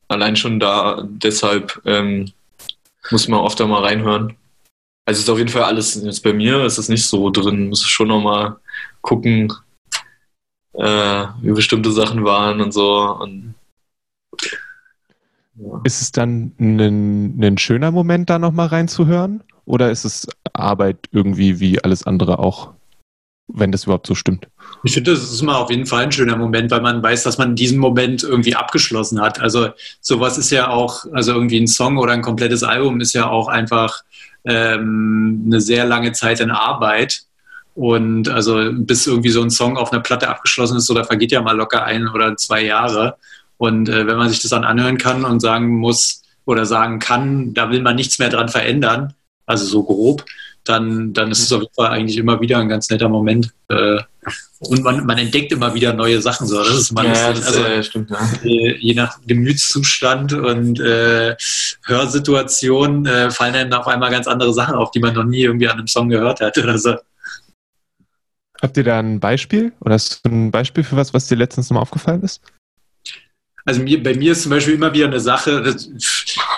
allein 0.08 0.36
schon 0.36 0.60
da 0.60 1.02
deshalb 1.06 1.80
ähm, 1.84 2.32
muss 3.10 3.28
man 3.28 3.44
öfter 3.44 3.66
mal 3.66 3.82
reinhören. 3.82 4.36
Also 5.06 5.20
ist 5.20 5.28
auf 5.28 5.38
jeden 5.38 5.50
Fall 5.50 5.64
alles 5.64 5.94
jetzt 6.02 6.22
bei 6.22 6.32
mir 6.32 6.64
ist 6.64 6.78
es 6.78 6.88
nicht 6.88 7.06
so 7.06 7.28
drin. 7.30 7.68
Muss 7.68 7.82
schon 7.82 8.08
noch 8.08 8.22
mal 8.22 8.56
gucken, 9.02 9.52
äh, 10.72 11.26
wie 11.42 11.52
bestimmte 11.52 11.92
Sachen 11.92 12.24
waren 12.24 12.62
und 12.62 12.72
so. 12.72 13.18
Und, 13.20 13.54
ja. 15.56 15.80
Ist 15.84 16.00
es 16.00 16.12
dann 16.12 16.52
ein, 16.58 17.38
ein 17.40 17.58
schöner 17.58 17.90
Moment, 17.90 18.30
da 18.30 18.38
noch 18.38 18.52
mal 18.52 18.66
reinzuhören? 18.66 19.42
Oder 19.66 19.90
ist 19.90 20.04
es 20.04 20.26
Arbeit 20.52 20.98
irgendwie 21.12 21.60
wie 21.60 21.82
alles 21.82 22.06
andere 22.06 22.38
auch, 22.38 22.72
wenn 23.48 23.72
das 23.72 23.84
überhaupt 23.84 24.06
so 24.06 24.14
stimmt? 24.14 24.48
Ich 24.84 24.94
finde, 24.94 25.12
das 25.12 25.22
ist 25.22 25.40
immer 25.40 25.58
auf 25.58 25.70
jeden 25.70 25.86
Fall 25.86 26.04
ein 26.04 26.12
schöner 26.12 26.36
Moment, 26.36 26.70
weil 26.70 26.80
man 26.80 27.02
weiß, 27.02 27.22
dass 27.22 27.38
man 27.38 27.56
diesen 27.56 27.78
Moment 27.78 28.22
irgendwie 28.22 28.54
abgeschlossen 28.54 29.20
hat. 29.20 29.40
Also 29.40 29.68
sowas 30.00 30.38
ist 30.38 30.50
ja 30.50 30.68
auch, 30.68 31.06
also 31.12 31.32
irgendwie 31.32 31.60
ein 31.60 31.66
Song 31.66 31.98
oder 31.98 32.12
ein 32.12 32.22
komplettes 32.22 32.62
Album 32.62 33.00
ist 33.00 33.14
ja 33.14 33.28
auch 33.28 33.48
einfach 33.48 34.02
ähm, 34.44 35.44
eine 35.46 35.60
sehr 35.60 35.84
lange 35.86 36.12
Zeit 36.12 36.40
in 36.40 36.50
Arbeit. 36.50 37.22
Und 37.74 38.28
also 38.28 38.70
bis 38.72 39.06
irgendwie 39.06 39.30
so 39.30 39.42
ein 39.42 39.50
Song 39.50 39.76
auf 39.76 39.92
einer 39.92 40.02
Platte 40.02 40.28
abgeschlossen 40.28 40.76
ist, 40.76 40.88
da 40.88 41.02
vergeht 41.02 41.32
ja 41.32 41.42
mal 41.42 41.56
locker 41.56 41.82
ein 41.84 42.06
oder 42.08 42.36
zwei 42.36 42.62
Jahre. 42.64 43.16
Und 43.56 43.88
äh, 43.88 44.06
wenn 44.06 44.16
man 44.16 44.28
sich 44.28 44.40
das 44.40 44.50
dann 44.50 44.64
anhören 44.64 44.98
kann 44.98 45.24
und 45.24 45.40
sagen 45.40 45.78
muss 45.78 46.22
oder 46.44 46.66
sagen 46.66 46.98
kann, 46.98 47.54
da 47.54 47.70
will 47.70 47.82
man 47.82 47.96
nichts 47.96 48.18
mehr 48.18 48.28
dran 48.28 48.48
verändern, 48.48 49.14
also 49.46 49.64
so 49.64 49.82
grob, 49.82 50.24
dann, 50.64 51.12
dann 51.12 51.30
ist 51.30 51.40
es 51.40 51.52
auf 51.52 51.62
jeden 51.62 51.74
Fall 51.74 51.90
eigentlich 51.90 52.16
immer 52.16 52.40
wieder 52.40 52.58
ein 52.58 52.68
ganz 52.68 52.88
netter 52.88 53.08
Moment. 53.08 53.52
Äh, 53.68 53.98
und 54.60 54.82
man, 54.82 55.04
man 55.04 55.18
entdeckt 55.18 55.52
immer 55.52 55.74
wieder 55.74 55.92
neue 55.92 56.22
Sachen. 56.22 56.46
So. 56.46 56.58
Das 56.58 56.74
ist 56.74 56.92
mal 56.92 57.04
ja, 57.04 57.32
das, 57.32 57.46
also, 57.46 57.64
äh, 57.64 57.82
stimmt, 57.82 58.10
ja. 58.10 58.18
je 58.42 58.94
nach 58.94 59.18
Gemütszustand 59.26 60.32
und 60.32 60.80
äh, 60.80 61.36
Hörsituation 61.84 63.04
äh, 63.04 63.30
fallen 63.30 63.52
dann 63.52 63.72
auf 63.74 63.86
einmal 63.86 64.10
ganz 64.10 64.26
andere 64.26 64.54
Sachen 64.54 64.74
auf, 64.74 64.90
die 64.90 65.00
man 65.00 65.14
noch 65.14 65.24
nie 65.24 65.42
irgendwie 65.42 65.68
an 65.68 65.78
einem 65.78 65.86
Song 65.86 66.08
gehört 66.08 66.40
hat 66.40 66.56
oder 66.56 66.78
so. 66.78 66.94
Habt 68.62 68.78
ihr 68.78 68.84
da 68.84 68.98
ein 68.98 69.20
Beispiel? 69.20 69.72
Oder 69.80 69.94
hast 69.94 70.24
du 70.24 70.30
ein 70.30 70.50
Beispiel 70.50 70.84
für 70.84 70.96
was, 70.96 71.12
was 71.12 71.26
dir 71.26 71.36
letztens 71.36 71.68
nochmal 71.68 71.82
aufgefallen 71.82 72.22
ist? 72.22 72.40
Also 73.66 73.82
mir, 73.82 74.02
bei 74.02 74.14
mir 74.14 74.32
ist 74.32 74.42
zum 74.42 74.50
Beispiel 74.50 74.74
immer 74.74 74.92
wieder 74.92 75.06
eine 75.06 75.20
Sache, 75.20 75.62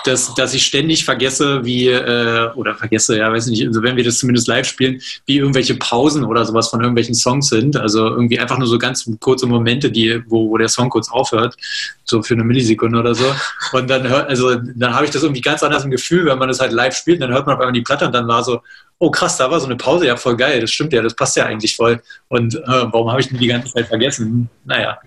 dass, 0.03 0.33
dass, 0.35 0.53
ich 0.53 0.65
ständig 0.65 1.05
vergesse, 1.05 1.63
wie, 1.63 1.87
äh, 1.87 2.51
oder 2.55 2.75
vergesse, 2.75 3.17
ja, 3.17 3.31
weiß 3.31 3.47
nicht, 3.47 3.65
also 3.65 3.81
wenn 3.81 3.95
wir 3.95 4.03
das 4.03 4.19
zumindest 4.19 4.47
live 4.47 4.67
spielen, 4.67 5.01
wie 5.25 5.37
irgendwelche 5.37 5.75
Pausen 5.75 6.25
oder 6.25 6.43
sowas 6.43 6.67
von 6.67 6.81
irgendwelchen 6.81 7.15
Songs 7.15 7.47
sind. 7.47 7.77
Also 7.77 8.07
irgendwie 8.07 8.39
einfach 8.39 8.57
nur 8.57 8.67
so 8.67 8.77
ganz 8.77 9.09
kurze 9.21 9.47
Momente, 9.47 9.89
die, 9.89 10.21
wo, 10.27 10.49
wo 10.49 10.57
der 10.57 10.67
Song 10.67 10.89
kurz 10.89 11.09
aufhört, 11.09 11.55
so 12.03 12.21
für 12.21 12.33
eine 12.33 12.43
Millisekunde 12.43 12.99
oder 12.99 13.15
so. 13.15 13.25
Und 13.71 13.89
dann 13.89 14.07
hört, 14.07 14.29
also 14.29 14.55
dann 14.55 14.93
habe 14.93 15.05
ich 15.05 15.11
das 15.11 15.23
irgendwie 15.23 15.41
ganz 15.41 15.63
anders 15.63 15.85
im 15.85 15.91
Gefühl, 15.91 16.25
wenn 16.25 16.37
man 16.37 16.49
das 16.49 16.59
halt 16.59 16.73
live 16.73 16.95
spielt, 16.95 17.21
dann 17.21 17.31
hört 17.31 17.45
man 17.45 17.55
auf 17.55 17.61
einmal 17.61 17.73
die 17.73 17.81
Platte 17.81 18.05
und 18.05 18.13
dann 18.13 18.27
war 18.27 18.43
so, 18.43 18.61
oh 18.99 19.11
krass, 19.11 19.37
da 19.37 19.49
war 19.49 19.59
so 19.59 19.65
eine 19.67 19.77
Pause, 19.77 20.07
ja 20.07 20.17
voll 20.17 20.35
geil, 20.35 20.59
das 20.59 20.71
stimmt 20.71 20.91
ja, 20.91 21.01
das 21.01 21.15
passt 21.15 21.37
ja 21.37 21.45
eigentlich 21.45 21.75
voll. 21.75 22.01
Und 22.27 22.55
äh, 22.55 22.61
warum 22.65 23.09
habe 23.09 23.21
ich 23.21 23.29
denn 23.29 23.39
die 23.39 23.47
ganze 23.47 23.71
Zeit 23.71 23.87
vergessen? 23.87 24.49
Naja. 24.65 24.97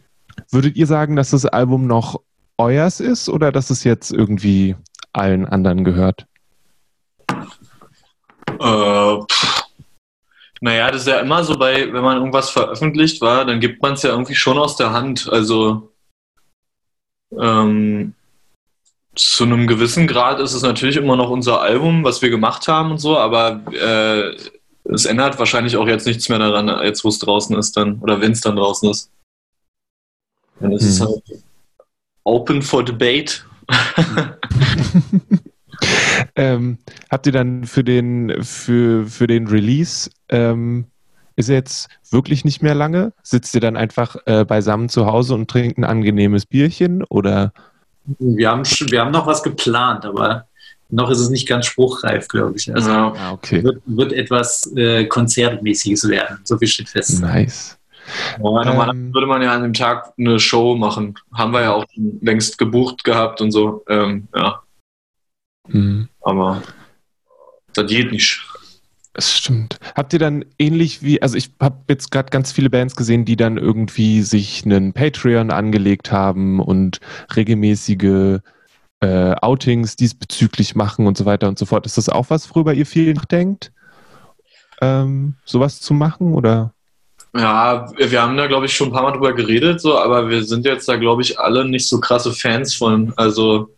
Würdet 0.51 0.77
ihr 0.77 0.87
sagen, 0.87 1.17
dass 1.17 1.31
das 1.31 1.47
Album 1.47 1.87
noch 1.87 2.21
euers 2.59 3.01
ist 3.01 3.29
oder 3.29 3.53
dass 3.53 3.71
es 3.71 3.85
jetzt 3.85 4.11
irgendwie 4.13 4.77
allen 5.13 5.47
anderen 5.47 5.85
gehört? 5.85 6.27
Äh, 8.59 9.19
naja, 10.61 10.91
das 10.91 11.03
ist 11.03 11.07
ja 11.09 11.21
immer 11.21 11.45
so 11.45 11.57
bei, 11.57 11.93
wenn 11.93 12.03
man 12.03 12.19
irgendwas 12.19 12.51
veröffentlicht 12.51 13.21
war, 13.21 13.45
dann 13.45 13.61
gibt 13.61 13.81
man 13.81 13.95
es 13.95 14.03
ja 14.03 14.11
irgendwie 14.11 14.35
schon 14.35 14.59
aus 14.59 14.77
der 14.77 14.93
Hand. 14.93 15.29
Also 15.31 15.93
ähm, 17.39 18.15
zu 19.15 19.45
einem 19.45 19.67
gewissen 19.67 20.07
Grad 20.07 20.41
ist 20.41 20.53
es 20.53 20.63
natürlich 20.63 20.97
immer 20.97 21.17
noch 21.17 21.31
unser 21.31 21.61
Album, 21.61 22.05
was 22.05 22.23
wir 22.23 22.31
gemacht 22.31 22.69
haben 22.69 22.91
und 22.91 22.99
so, 22.99 23.17
aber 23.17 23.63
äh, 23.73 24.37
es 24.85 25.05
ändert 25.07 25.39
wahrscheinlich 25.39 25.77
auch 25.77 25.87
jetzt 25.87 26.07
nichts 26.07 26.29
mehr 26.29 26.39
daran, 26.39 26.69
jetzt 26.85 27.05
wo 27.05 27.09
es 27.09 27.19
draußen 27.19 27.57
ist 27.57 27.77
dann, 27.77 28.01
oder 28.01 28.21
wenn 28.21 28.33
es 28.33 28.41
dann 28.41 28.57
draußen 28.57 28.91
ist. 28.91 29.11
Ist 30.61 30.85
es 30.85 31.01
Hm. 31.01 31.07
halt 31.09 31.23
open 32.25 32.63
for 32.63 32.85
debate. 32.85 33.45
ähm, 36.37 36.79
habt 37.11 37.27
ihr 37.27 37.33
dann 37.33 37.65
für 37.65 37.85
den, 37.85 38.43
für, 38.43 39.07
für 39.07 39.27
den 39.27 39.47
Release, 39.47 40.11
ähm, 40.29 40.87
ist 41.37 41.49
er 41.49 41.57
jetzt 41.57 41.89
wirklich 42.11 42.45
nicht 42.45 42.63
mehr 42.63 42.75
lange? 42.75 43.13
Sitzt 43.23 43.55
ihr 43.55 43.61
dann 43.61 43.77
einfach 43.77 44.17
äh, 44.27 44.45
beisammen 44.45 44.89
zu 44.89 45.07
Hause 45.07 45.35
und 45.35 45.49
trinkt 45.51 45.79
ein 45.79 45.85
angenehmes 45.85 46.45
Bierchen 46.47 47.03
oder? 47.05 47.53
Wir 48.19 48.51
haben, 48.51 48.65
schon- 48.65 48.91
wir 48.91 49.01
haben 49.01 49.13
noch 49.13 49.27
was 49.27 49.43
geplant, 49.43 50.05
aber 50.05 50.47
noch 50.91 51.09
ist 51.11 51.21
es 51.21 51.31
nicht 51.31 51.47
ganz 51.49 51.67
spruchreif, 51.67 52.27
glaube 52.29 52.57
ich. 52.57 52.75
Also. 52.75 52.91
Ah, 52.91 53.31
okay. 53.33 53.63
wird, 53.63 53.81
wird 53.87 54.13
etwas 54.13 54.71
äh, 54.77 55.05
Konzertmäßiges 55.07 56.09
werden. 56.09 56.39
So 56.45 56.59
viel 56.59 56.69
steht 56.69 56.89
fest. 56.89 57.21
Nice. 57.21 57.79
Ja, 58.37 58.39
normalerweise 58.39 58.91
Ähm. 58.91 59.15
würde 59.15 59.27
man 59.27 59.43
ja 59.43 59.53
an 59.55 59.63
dem 59.63 59.73
Tag 59.73 60.13
eine 60.19 60.39
Show 60.39 60.75
machen. 60.77 61.15
Haben 61.33 61.53
wir 61.53 61.63
ja 61.63 61.73
auch 61.73 61.85
schon 61.95 62.19
längst 62.21 62.59
gebucht 62.59 63.05
gehabt 63.05 63.41
und 63.41 63.51
so. 63.53 63.85
Ähm, 63.89 64.29
ja, 64.35 64.63
Hm. 65.69 66.09
aber 66.23 66.63
das 67.75 67.87
geht 67.87 68.11
nicht. 68.13 68.47
Das 69.13 69.37
stimmt. 69.37 69.79
Habt 69.97 70.13
ihr 70.13 70.19
dann 70.21 70.45
ähnlich 70.59 71.03
wie, 71.03 71.21
also 71.21 71.37
ich 71.37 71.51
habe 71.61 71.79
jetzt 71.89 72.11
gerade 72.13 72.31
ganz 72.31 72.53
viele 72.53 72.71
Bands 72.71 72.95
gesehen, 72.95 73.25
die 73.25 73.37
dann 73.37 73.57
irgendwie 73.57 74.23
sich 74.23 74.65
einen 74.65 74.93
Patreon 74.93 75.51
angelegt 75.51 76.13
haben 76.13 76.61
und 76.61 77.01
regelmäßige 77.35 78.39
äh, 79.01 79.35
Outings 79.41 79.97
diesbezüglich 79.97 80.75
machen 80.77 81.07
und 81.07 81.17
so 81.17 81.25
weiter 81.25 81.49
und 81.49 81.59
so 81.59 81.67
fort. 81.67 81.87
Ist 81.87 81.99
das 81.99 82.09
auch 82.09 82.31
was, 82.31 82.49
worüber 82.55 82.73
ihr 82.73 82.87
viel 82.87 83.13
nachdenkt? 83.15 83.73
Ähm, 84.81 85.35
sowas 85.45 85.81
zu 85.81 85.93
machen 85.93 86.33
oder? 86.33 86.73
Ja, 87.35 87.93
wir 87.97 88.23
haben 88.23 88.37
da, 88.37 88.47
glaube 88.49 88.67
ich, 88.67 88.73
schon 88.73 88.89
ein 88.89 88.93
paar 88.93 89.03
Mal 89.03 89.13
drüber 89.13 89.33
geredet, 89.33 89.81
so, 89.81 89.97
aber 89.97 90.29
wir 90.29 90.43
sind 90.43 90.65
jetzt 90.67 90.89
da, 90.89 90.97
glaube 90.97 91.23
ich, 91.23 91.39
alle 91.39 91.65
nicht 91.65 91.89
so 91.89 92.01
krasse 92.01 92.33
Fans 92.33 92.75
von. 92.75 93.13
Also, 93.17 93.71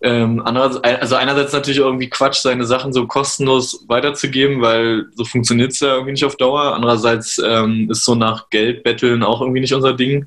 ähm, 0.00 0.42
andererseits, 0.44 1.00
also 1.00 1.16
einerseits 1.16 1.52
natürlich 1.52 1.78
irgendwie 1.78 2.10
Quatsch, 2.10 2.36
seine 2.36 2.64
Sachen 2.66 2.92
so 2.92 3.06
kostenlos 3.06 3.84
weiterzugeben, 3.88 4.60
weil 4.60 5.06
so 5.14 5.24
funktioniert 5.24 5.72
es 5.72 5.80
ja 5.80 5.94
irgendwie 5.94 6.12
nicht 6.12 6.24
auf 6.24 6.36
Dauer. 6.36 6.74
Andererseits 6.74 7.38
ähm, 7.38 7.88
ist 7.90 8.04
so 8.04 8.14
nach 8.14 8.50
Geld 8.50 8.84
betteln 8.84 9.22
auch 9.22 9.40
irgendwie 9.40 9.60
nicht 9.60 9.74
unser 9.74 9.94
Ding. 9.94 10.26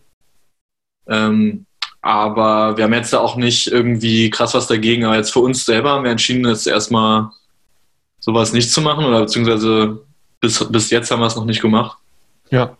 Ähm, 1.07 1.65
aber 2.01 2.75
wir 2.75 2.85
haben 2.85 2.93
jetzt 2.93 3.13
da 3.13 3.19
auch 3.19 3.35
nicht 3.35 3.67
irgendwie 3.67 4.29
krass 4.31 4.53
was 4.53 4.67
dagegen. 4.67 5.05
Aber 5.05 5.15
jetzt 5.15 5.31
für 5.31 5.41
uns 5.41 5.63
selber 5.63 5.91
haben 5.91 6.03
wir 6.03 6.11
entschieden, 6.11 6.47
jetzt 6.47 6.65
erstmal 6.65 7.29
sowas 8.19 8.53
nicht 8.53 8.71
zu 8.71 8.81
machen 8.81 9.05
oder 9.05 9.21
beziehungsweise 9.21 10.01
bis, 10.39 10.63
bis 10.71 10.89
jetzt 10.89 11.11
haben 11.11 11.19
wir 11.19 11.27
es 11.27 11.35
noch 11.35 11.45
nicht 11.45 11.61
gemacht. 11.61 11.97
Ja. 12.49 12.77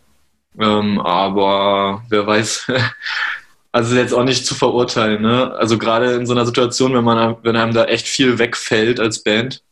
Ähm, 0.58 1.00
aber 1.00 2.02
wer 2.08 2.26
weiß, 2.26 2.72
also 3.72 3.96
jetzt 3.96 4.12
auch 4.12 4.24
nicht 4.24 4.46
zu 4.46 4.54
verurteilen, 4.54 5.22
ne? 5.22 5.52
Also 5.54 5.78
gerade 5.78 6.12
in 6.12 6.26
so 6.26 6.32
einer 6.32 6.46
Situation, 6.46 6.94
wenn 6.94 7.04
man, 7.04 7.36
wenn 7.42 7.56
einem 7.56 7.74
da 7.74 7.84
echt 7.84 8.08
viel 8.08 8.38
wegfällt 8.38 9.00
als 9.00 9.22
Band, 9.22 9.62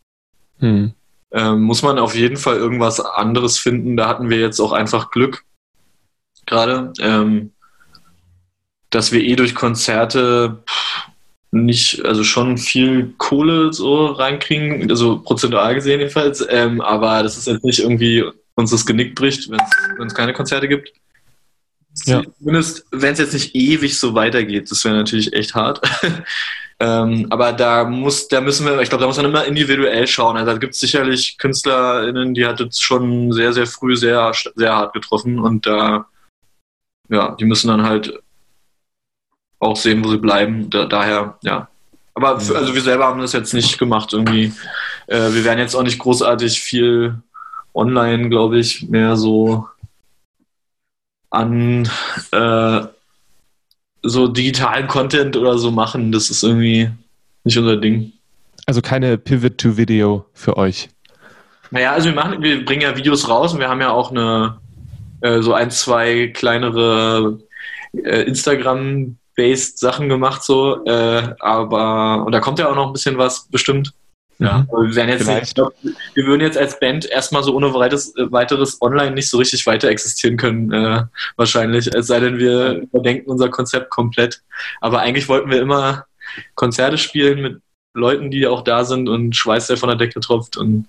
Hm. 0.58 0.92
ähm, 1.32 1.60
muss 1.62 1.82
man 1.82 1.98
auf 1.98 2.14
jeden 2.14 2.38
Fall 2.38 2.56
irgendwas 2.56 2.98
anderes 3.00 3.58
finden. 3.58 3.96
Da 3.96 4.08
hatten 4.08 4.30
wir 4.30 4.38
jetzt 4.38 4.58
auch 4.58 4.72
einfach 4.72 5.10
Glück 5.10 5.44
gerade, 6.46 6.92
ähm, 7.00 7.52
dass 8.90 9.12
wir 9.12 9.20
eh 9.22 9.36
durch 9.36 9.54
Konzerte 9.54 10.62
pff, 10.66 11.08
nicht, 11.50 12.04
also 12.04 12.24
schon 12.24 12.58
viel 12.58 13.14
Kohle 13.18 13.72
so 13.72 14.06
reinkriegen, 14.06 14.90
also 14.90 15.20
prozentual 15.20 15.74
gesehen 15.74 16.00
jedenfalls, 16.00 16.44
ähm, 16.48 16.80
aber 16.80 17.22
das 17.22 17.36
ist 17.36 17.46
jetzt 17.46 17.64
nicht 17.64 17.80
irgendwie 17.80 18.24
uns 18.56 18.70
das 18.70 18.84
Genick 18.84 19.14
bricht, 19.14 19.48
wenn 19.50 20.06
es 20.06 20.14
keine 20.14 20.32
Konzerte 20.32 20.66
gibt. 20.66 20.92
Ja. 22.04 22.22
Zumindest, 22.38 22.86
wenn 22.90 23.12
es 23.12 23.18
jetzt 23.18 23.32
nicht 23.32 23.54
ewig 23.54 23.98
so 23.98 24.14
weitergeht, 24.14 24.70
das 24.70 24.84
wäre 24.84 24.96
natürlich 24.96 25.32
echt 25.32 25.54
hart. 25.54 25.80
ähm, 26.80 27.26
aber 27.30 27.52
da 27.52 27.84
muss, 27.84 28.28
da 28.28 28.40
müssen 28.40 28.66
wir, 28.66 28.80
ich 28.80 28.88
glaube, 28.88 29.02
da 29.02 29.08
muss 29.08 29.16
man 29.16 29.26
immer 29.26 29.44
individuell 29.44 30.06
schauen. 30.06 30.36
Also 30.36 30.52
da 30.52 30.58
gibt 30.58 30.74
es 30.74 30.80
sicherlich 30.80 31.38
KünstlerInnen, 31.38 32.34
die 32.34 32.46
hat 32.46 32.60
es 32.60 32.80
schon 32.80 33.32
sehr, 33.32 33.52
sehr 33.52 33.66
früh 33.66 33.96
sehr, 33.96 34.32
sehr 34.54 34.74
hart 34.74 34.92
getroffen 34.92 35.38
und 35.38 35.64
da, 35.66 36.06
ja, 37.08 37.34
die 37.38 37.44
müssen 37.44 37.68
dann 37.68 37.82
halt 37.82 38.20
auch 39.58 39.76
sehen, 39.76 40.04
wo 40.04 40.10
sie 40.10 40.18
bleiben. 40.18 40.68
Da, 40.68 40.84
daher, 40.84 41.38
ja. 41.42 41.68
Aber 42.14 42.40
für, 42.40 42.56
also 42.56 42.74
wir 42.74 42.82
selber 42.82 43.06
haben 43.06 43.20
das 43.20 43.32
jetzt 43.32 43.52
nicht 43.52 43.78
gemacht 43.78 44.12
irgendwie. 44.12 44.52
Äh, 45.06 45.32
wir 45.32 45.44
werden 45.44 45.58
jetzt 45.58 45.74
auch 45.74 45.82
nicht 45.82 45.98
großartig 45.98 46.60
viel 46.60 47.22
online, 47.76 48.28
glaube 48.28 48.58
ich, 48.58 48.88
mehr 48.88 49.16
so 49.16 49.66
an 51.30 51.88
äh, 52.32 52.80
so 54.02 54.28
digitalen 54.28 54.86
Content 54.88 55.36
oder 55.36 55.58
so 55.58 55.70
machen. 55.70 56.12
Das 56.12 56.30
ist 56.30 56.42
irgendwie 56.42 56.90
nicht 57.44 57.58
unser 57.58 57.76
Ding. 57.76 58.12
Also 58.66 58.80
keine 58.80 59.18
Pivot 59.18 59.58
to 59.58 59.76
Video 59.76 60.26
für 60.32 60.56
euch. 60.56 60.88
Naja, 61.70 61.92
also 61.92 62.08
wir 62.08 62.14
machen, 62.14 62.42
wir 62.42 62.64
bringen 62.64 62.82
ja 62.82 62.96
Videos 62.96 63.28
raus 63.28 63.52
und 63.52 63.60
wir 63.60 63.68
haben 63.68 63.80
ja 63.80 63.90
auch 63.90 64.10
eine 64.10 64.58
äh, 65.20 65.40
so 65.42 65.52
ein, 65.52 65.70
zwei 65.70 66.28
kleinere 66.28 67.38
äh, 67.92 68.22
Instagram-based 68.22 69.78
Sachen 69.78 70.08
gemacht, 70.08 70.42
so, 70.42 70.84
äh, 70.84 71.34
aber 71.40 72.24
und 72.24 72.32
da 72.32 72.40
kommt 72.40 72.58
ja 72.58 72.68
auch 72.68 72.74
noch 72.74 72.88
ein 72.88 72.92
bisschen 72.92 73.18
was 73.18 73.48
bestimmt. 73.48 73.92
Ja. 74.38 74.66
Aber 74.70 74.82
Wir, 74.82 74.94
werden 74.94 75.08
jetzt 75.10 75.26
nicht, 75.26 75.42
ich 75.42 75.54
glaub, 75.54 75.72
wir 75.82 76.26
würden 76.26 76.42
jetzt 76.42 76.58
als 76.58 76.78
Band 76.78 77.06
erstmal 77.06 77.42
so 77.42 77.54
ohne 77.54 77.72
weiteres, 77.72 78.14
äh, 78.16 78.30
weiteres 78.30 78.80
online 78.82 79.12
nicht 79.12 79.30
so 79.30 79.38
richtig 79.38 79.66
weiter 79.66 79.88
existieren 79.88 80.36
können, 80.36 80.72
äh, 80.72 81.04
wahrscheinlich. 81.36 81.86
Es 81.86 82.06
sei 82.06 82.20
denn, 82.20 82.38
wir 82.38 82.82
überdenken 82.82 83.30
unser 83.30 83.48
Konzept 83.48 83.90
komplett. 83.90 84.42
Aber 84.80 85.00
eigentlich 85.00 85.28
wollten 85.28 85.50
wir 85.50 85.60
immer 85.60 86.04
Konzerte 86.54 86.98
spielen 86.98 87.40
mit 87.40 87.60
Leuten, 87.94 88.30
die 88.30 88.46
auch 88.46 88.62
da 88.62 88.84
sind 88.84 89.08
und 89.08 89.34
Schweiß, 89.34 89.68
der 89.68 89.78
von 89.78 89.88
der 89.88 89.96
Decke 89.96 90.20
tropft. 90.20 90.56
Und 90.58 90.86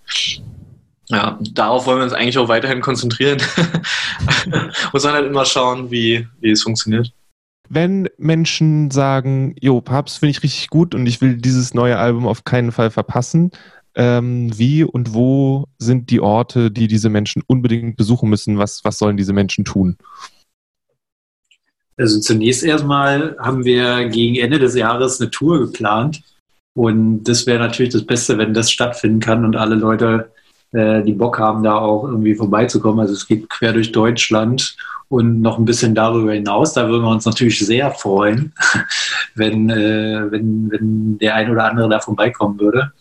ja, 1.09 1.39
darauf 1.53 1.85
wollen 1.85 1.99
wir 1.99 2.03
uns 2.03 2.13
eigentlich 2.13 2.37
auch 2.37 2.49
weiterhin 2.49 2.81
konzentrieren. 2.81 3.41
Muss 4.93 5.03
man 5.03 5.13
halt 5.13 5.27
immer 5.27 5.45
schauen, 5.45 5.89
wie, 5.89 6.27
wie 6.41 6.51
es 6.51 6.63
funktioniert. 6.63 7.13
Wenn 7.69 8.09
Menschen 8.17 8.91
sagen, 8.91 9.55
jo, 9.59 9.81
Papst 9.81 10.19
finde 10.19 10.31
ich 10.31 10.43
richtig 10.43 10.69
gut 10.69 10.95
und 10.95 11.05
ich 11.05 11.21
will 11.21 11.37
dieses 11.37 11.73
neue 11.73 11.97
Album 11.97 12.27
auf 12.27 12.43
keinen 12.43 12.71
Fall 12.71 12.91
verpassen, 12.91 13.51
ähm, 13.95 14.57
wie 14.57 14.83
und 14.83 15.13
wo 15.13 15.65
sind 15.79 16.11
die 16.11 16.21
Orte, 16.21 16.69
die 16.69 16.87
diese 16.87 17.09
Menschen 17.09 17.41
unbedingt 17.47 17.97
besuchen 17.97 18.29
müssen? 18.29 18.59
Was, 18.59 18.83
was 18.83 18.99
sollen 18.99 19.17
diese 19.17 19.33
Menschen 19.33 19.65
tun? 19.65 19.97
Also 21.97 22.19
zunächst 22.19 22.63
erstmal 22.63 23.35
haben 23.39 23.65
wir 23.65 24.07
gegen 24.09 24.35
Ende 24.35 24.59
des 24.59 24.75
Jahres 24.75 25.19
eine 25.19 25.31
Tour 25.31 25.59
geplant. 25.59 26.21
Und 26.75 27.23
das 27.23 27.47
wäre 27.47 27.57
natürlich 27.57 27.91
das 27.91 28.05
Beste, 28.05 28.37
wenn 28.37 28.53
das 28.53 28.71
stattfinden 28.71 29.19
kann 29.19 29.43
und 29.43 29.55
alle 29.55 29.73
Leute, 29.73 30.31
äh, 30.77 31.03
die 31.03 31.13
Bock 31.13 31.39
haben, 31.39 31.63
da 31.63 31.77
auch 31.77 32.03
irgendwie 32.03 32.35
vorbeizukommen. 32.35 32.99
Also 32.99 33.13
es 33.13 33.27
geht 33.27 33.49
quer 33.49 33.73
durch 33.73 33.91
Deutschland 33.91 34.75
und 35.09 35.41
noch 35.41 35.57
ein 35.57 35.65
bisschen 35.65 35.95
darüber 35.95 36.33
hinaus. 36.33 36.73
Da 36.73 36.87
würden 36.87 37.03
wir 37.03 37.09
uns 37.09 37.25
natürlich 37.25 37.59
sehr 37.59 37.91
freuen, 37.91 38.53
wenn, 39.35 39.69
äh, 39.69 40.31
wenn, 40.31 40.71
wenn 40.71 41.17
der 41.17 41.35
ein 41.35 41.51
oder 41.51 41.65
andere 41.65 41.89
da 41.89 41.99
vorbeikommen 41.99 42.59
würde. 42.59 42.91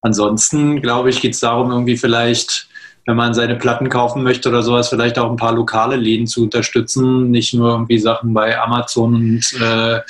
Ansonsten, 0.00 0.80
glaube 0.80 1.10
ich, 1.10 1.20
geht 1.20 1.34
es 1.34 1.40
darum, 1.40 1.70
irgendwie 1.70 1.96
vielleicht 1.96 2.68
wenn 3.06 3.16
man 3.16 3.34
seine 3.34 3.54
Platten 3.54 3.88
kaufen 3.88 4.24
möchte 4.24 4.48
oder 4.48 4.62
sowas, 4.62 4.88
vielleicht 4.88 5.16
auch 5.18 5.30
ein 5.30 5.36
paar 5.36 5.54
lokale 5.54 5.94
Läden 5.94 6.26
zu 6.26 6.42
unterstützen, 6.42 7.30
nicht 7.30 7.54
nur 7.54 7.70
irgendwie 7.70 8.00
Sachen 8.00 8.34
bei 8.34 8.60
Amazon 8.60 9.14
und 9.14 9.60
äh, 9.62 10.00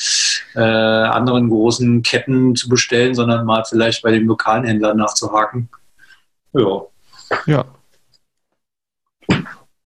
äh, 0.54 0.60
anderen 0.60 1.50
großen 1.50 2.02
Ketten 2.02 2.56
zu 2.56 2.70
bestellen, 2.70 3.14
sondern 3.14 3.44
mal 3.44 3.64
vielleicht 3.68 4.02
bei 4.02 4.12
dem 4.12 4.26
lokalen 4.26 4.64
Händler 4.64 4.94
nachzuhaken. 4.94 5.68
Ja. 6.52 6.82
Ja. 7.46 7.64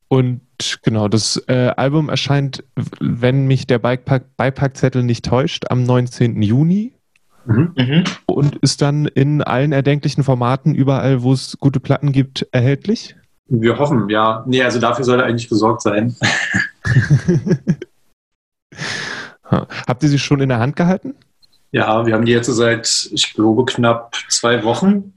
Und 0.08 0.40
genau, 0.82 1.08
das 1.08 1.42
äh, 1.48 1.72
Album 1.76 2.08
erscheint, 2.08 2.64
wenn 3.00 3.46
mich 3.46 3.66
der 3.66 3.78
Beipack 3.78 4.36
Beipackzettel 4.36 5.02
nicht 5.02 5.24
täuscht, 5.24 5.64
am 5.70 5.82
19. 5.82 6.42
Juni. 6.42 6.92
Mhm. 7.44 7.72
mhm. 7.76 8.04
Und 8.26 8.56
ist 8.56 8.82
dann 8.82 9.06
in 9.06 9.42
allen 9.42 9.72
erdenklichen 9.72 10.24
Formaten, 10.24 10.74
überall, 10.74 11.22
wo 11.22 11.32
es 11.32 11.58
gute 11.58 11.80
Platten 11.80 12.12
gibt, 12.12 12.46
erhältlich? 12.52 13.16
Wir 13.48 13.78
hoffen, 13.78 14.08
ja. 14.08 14.44
Nee, 14.46 14.62
also 14.62 14.80
dafür 14.80 15.04
soll 15.04 15.20
er 15.20 15.26
eigentlich 15.26 15.48
gesorgt 15.48 15.82
sein. 15.82 16.16
Habt 19.44 20.02
ihr 20.02 20.08
sie 20.08 20.18
schon 20.18 20.40
in 20.40 20.48
der 20.48 20.58
Hand 20.58 20.74
gehalten? 20.74 21.14
Ja, 21.70 22.04
wir 22.06 22.14
haben 22.14 22.24
die 22.24 22.32
jetzt 22.32 22.46
seit, 22.46 23.08
ich 23.12 23.34
glaube, 23.34 23.64
knapp 23.64 24.16
zwei 24.28 24.64
Wochen. 24.64 25.12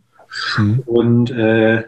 Mhm. 0.58 0.80
Und 0.86 1.32
äh, 1.32 1.84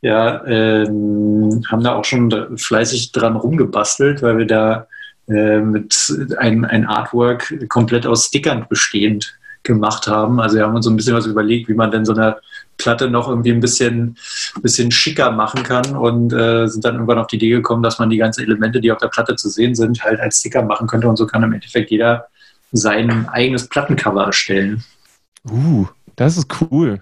ja, 0.00 0.44
ähm, 0.46 1.64
haben 1.68 1.84
da 1.84 1.94
auch 1.94 2.04
schon 2.04 2.56
fleißig 2.56 3.12
dran 3.12 3.36
rumgebastelt, 3.36 4.22
weil 4.22 4.38
wir 4.38 4.46
da 4.46 4.86
äh, 5.28 5.60
mit 5.60 5.94
ein, 6.38 6.64
ein 6.64 6.86
Artwork 6.86 7.68
komplett 7.68 8.06
aus 8.06 8.26
Stickern 8.26 8.66
bestehend 8.68 9.38
gemacht 9.62 10.08
haben. 10.08 10.40
Also 10.40 10.56
wir 10.56 10.64
haben 10.64 10.74
uns 10.74 10.84
so 10.84 10.90
ein 10.90 10.96
bisschen 10.96 11.14
was 11.14 11.26
überlegt, 11.26 11.68
wie 11.68 11.74
man 11.74 11.90
denn 11.90 12.04
so 12.04 12.12
eine 12.12 12.36
Platte 12.78 13.08
noch 13.08 13.28
irgendwie 13.28 13.52
ein 13.52 13.60
bisschen, 13.60 14.16
bisschen 14.60 14.90
schicker 14.90 15.30
machen 15.30 15.62
kann 15.62 15.96
und 15.96 16.32
äh, 16.32 16.66
sind 16.66 16.84
dann 16.84 16.94
irgendwann 16.94 17.18
auf 17.18 17.28
die 17.28 17.36
Idee 17.36 17.50
gekommen, 17.50 17.82
dass 17.82 17.98
man 17.98 18.10
die 18.10 18.16
ganzen 18.16 18.42
Elemente, 18.42 18.80
die 18.80 18.90
auf 18.90 18.98
der 18.98 19.08
Platte 19.08 19.36
zu 19.36 19.48
sehen 19.48 19.74
sind, 19.74 20.02
halt 20.02 20.20
als 20.20 20.40
Sticker 20.40 20.62
machen 20.62 20.88
könnte 20.88 21.08
und 21.08 21.16
so 21.16 21.26
kann 21.26 21.42
im 21.44 21.52
Endeffekt 21.52 21.90
jeder 21.90 22.26
sein 22.72 23.28
eigenes 23.28 23.68
Plattencover 23.68 24.24
erstellen. 24.24 24.82
Uh, 25.48 25.86
das 26.16 26.36
ist 26.36 26.48
cool. 26.60 27.00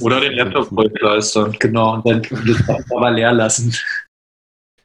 Oder 0.00 0.20
den 0.20 0.32
Laptop 0.32 0.68
vollkleistern. 0.68 1.54
Genau, 1.58 1.94
und 1.94 2.06
dann 2.06 2.22
das 2.22 2.90
aber 2.90 3.10
leer 3.10 3.32
lassen. 3.32 3.74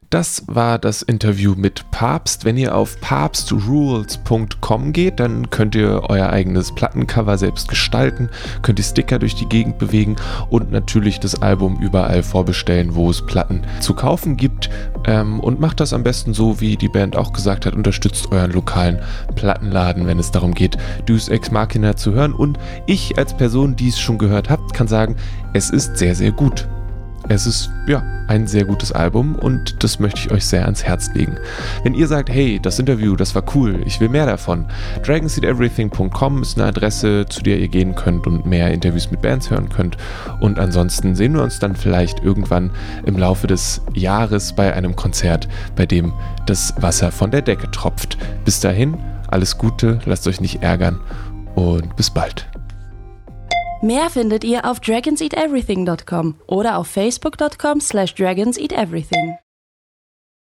Das 0.09 0.43
war 0.47 0.79
das 0.79 1.01
Interview 1.01 1.53
mit 1.57 1.91
Papst. 1.91 2.45
Wenn 2.45 2.55
ihr 2.55 2.73
auf 2.73 3.01
papstrules.com 3.01 4.93
geht, 4.93 5.19
dann 5.19 5.49
könnt 5.49 5.75
ihr 5.75 6.03
euer 6.07 6.29
eigenes 6.29 6.73
Plattencover 6.73 7.37
selbst 7.37 7.67
gestalten, 7.67 8.29
könnt 8.61 8.79
die 8.79 8.83
Sticker 8.83 9.19
durch 9.19 9.35
die 9.35 9.49
Gegend 9.49 9.79
bewegen 9.79 10.15
und 10.49 10.71
natürlich 10.71 11.19
das 11.19 11.41
Album 11.41 11.81
überall 11.81 12.23
vorbestellen, 12.23 12.95
wo 12.95 13.09
es 13.09 13.25
Platten 13.25 13.63
zu 13.81 13.95
kaufen 13.95 14.37
gibt. 14.37 14.69
Ähm, 15.05 15.41
und 15.41 15.59
macht 15.59 15.81
das 15.81 15.91
am 15.91 16.03
besten 16.03 16.33
so, 16.33 16.61
wie 16.61 16.77
die 16.77 16.87
Band 16.87 17.17
auch 17.17 17.33
gesagt 17.33 17.65
hat, 17.65 17.75
unterstützt 17.75 18.31
euren 18.31 18.53
lokalen 18.53 19.01
Plattenladen, 19.35 20.07
wenn 20.07 20.19
es 20.19 20.31
darum 20.31 20.53
geht, 20.53 20.77
Deus 21.05 21.27
Ex 21.27 21.51
Machina 21.51 21.97
zu 21.97 22.13
hören. 22.13 22.31
Und 22.31 22.57
ich 22.85 23.17
als 23.17 23.35
Person, 23.35 23.75
die 23.75 23.89
es 23.89 23.99
schon 23.99 24.17
gehört 24.17 24.49
habt, 24.49 24.73
kann 24.73 24.87
sagen, 24.87 25.17
es 25.51 25.69
ist 25.69 25.97
sehr, 25.97 26.15
sehr 26.15 26.31
gut. 26.31 26.65
Es 27.29 27.45
ist 27.45 27.69
ja 27.87 28.03
ein 28.27 28.47
sehr 28.47 28.63
gutes 28.63 28.93
Album 28.93 29.35
und 29.35 29.83
das 29.83 29.99
möchte 29.99 30.21
ich 30.21 30.31
euch 30.31 30.45
sehr 30.45 30.63
ans 30.63 30.83
Herz 30.83 31.13
legen. 31.13 31.37
Wenn 31.83 31.93
ihr 31.93 32.07
sagt, 32.07 32.29
hey, 32.29 32.59
das 32.61 32.79
Interview, 32.79 33.17
das 33.17 33.35
war 33.35 33.43
cool, 33.53 33.81
ich 33.85 33.99
will 33.99 34.07
mehr 34.07 34.25
davon, 34.25 34.65
dragonseedeverything.com 35.03 36.41
ist 36.41 36.57
eine 36.57 36.69
Adresse, 36.69 37.25
zu 37.27 37.41
der 37.41 37.59
ihr 37.59 37.67
gehen 37.67 37.95
könnt 37.95 38.27
und 38.27 38.45
mehr 38.45 38.71
Interviews 38.71 39.11
mit 39.11 39.21
Bands 39.21 39.49
hören 39.49 39.67
könnt. 39.67 39.97
Und 40.39 40.57
ansonsten 40.57 41.15
sehen 41.15 41.33
wir 41.33 41.43
uns 41.43 41.59
dann 41.59 41.75
vielleicht 41.75 42.23
irgendwann 42.23 42.71
im 43.05 43.17
Laufe 43.17 43.47
des 43.47 43.81
Jahres 43.93 44.53
bei 44.53 44.73
einem 44.73 44.95
Konzert, 44.95 45.49
bei 45.75 45.85
dem 45.85 46.13
das 46.45 46.73
Wasser 46.79 47.11
von 47.11 47.31
der 47.31 47.41
Decke 47.41 47.69
tropft. 47.71 48.17
Bis 48.45 48.61
dahin, 48.61 48.97
alles 49.27 49.57
Gute, 49.57 49.99
lasst 50.05 50.27
euch 50.27 50.39
nicht 50.39 50.63
ärgern 50.63 50.99
und 51.55 51.95
bis 51.97 52.09
bald. 52.09 52.47
Mehr 53.81 54.09
findet 54.09 54.43
ihr 54.43 54.65
auf 54.65 54.79
dragonseateverything.com 54.79 56.35
oder 56.47 56.77
auf 56.77 56.87
facebook.com 56.87 57.79
slash 57.79 58.15
dragonseateverything. 58.15 59.37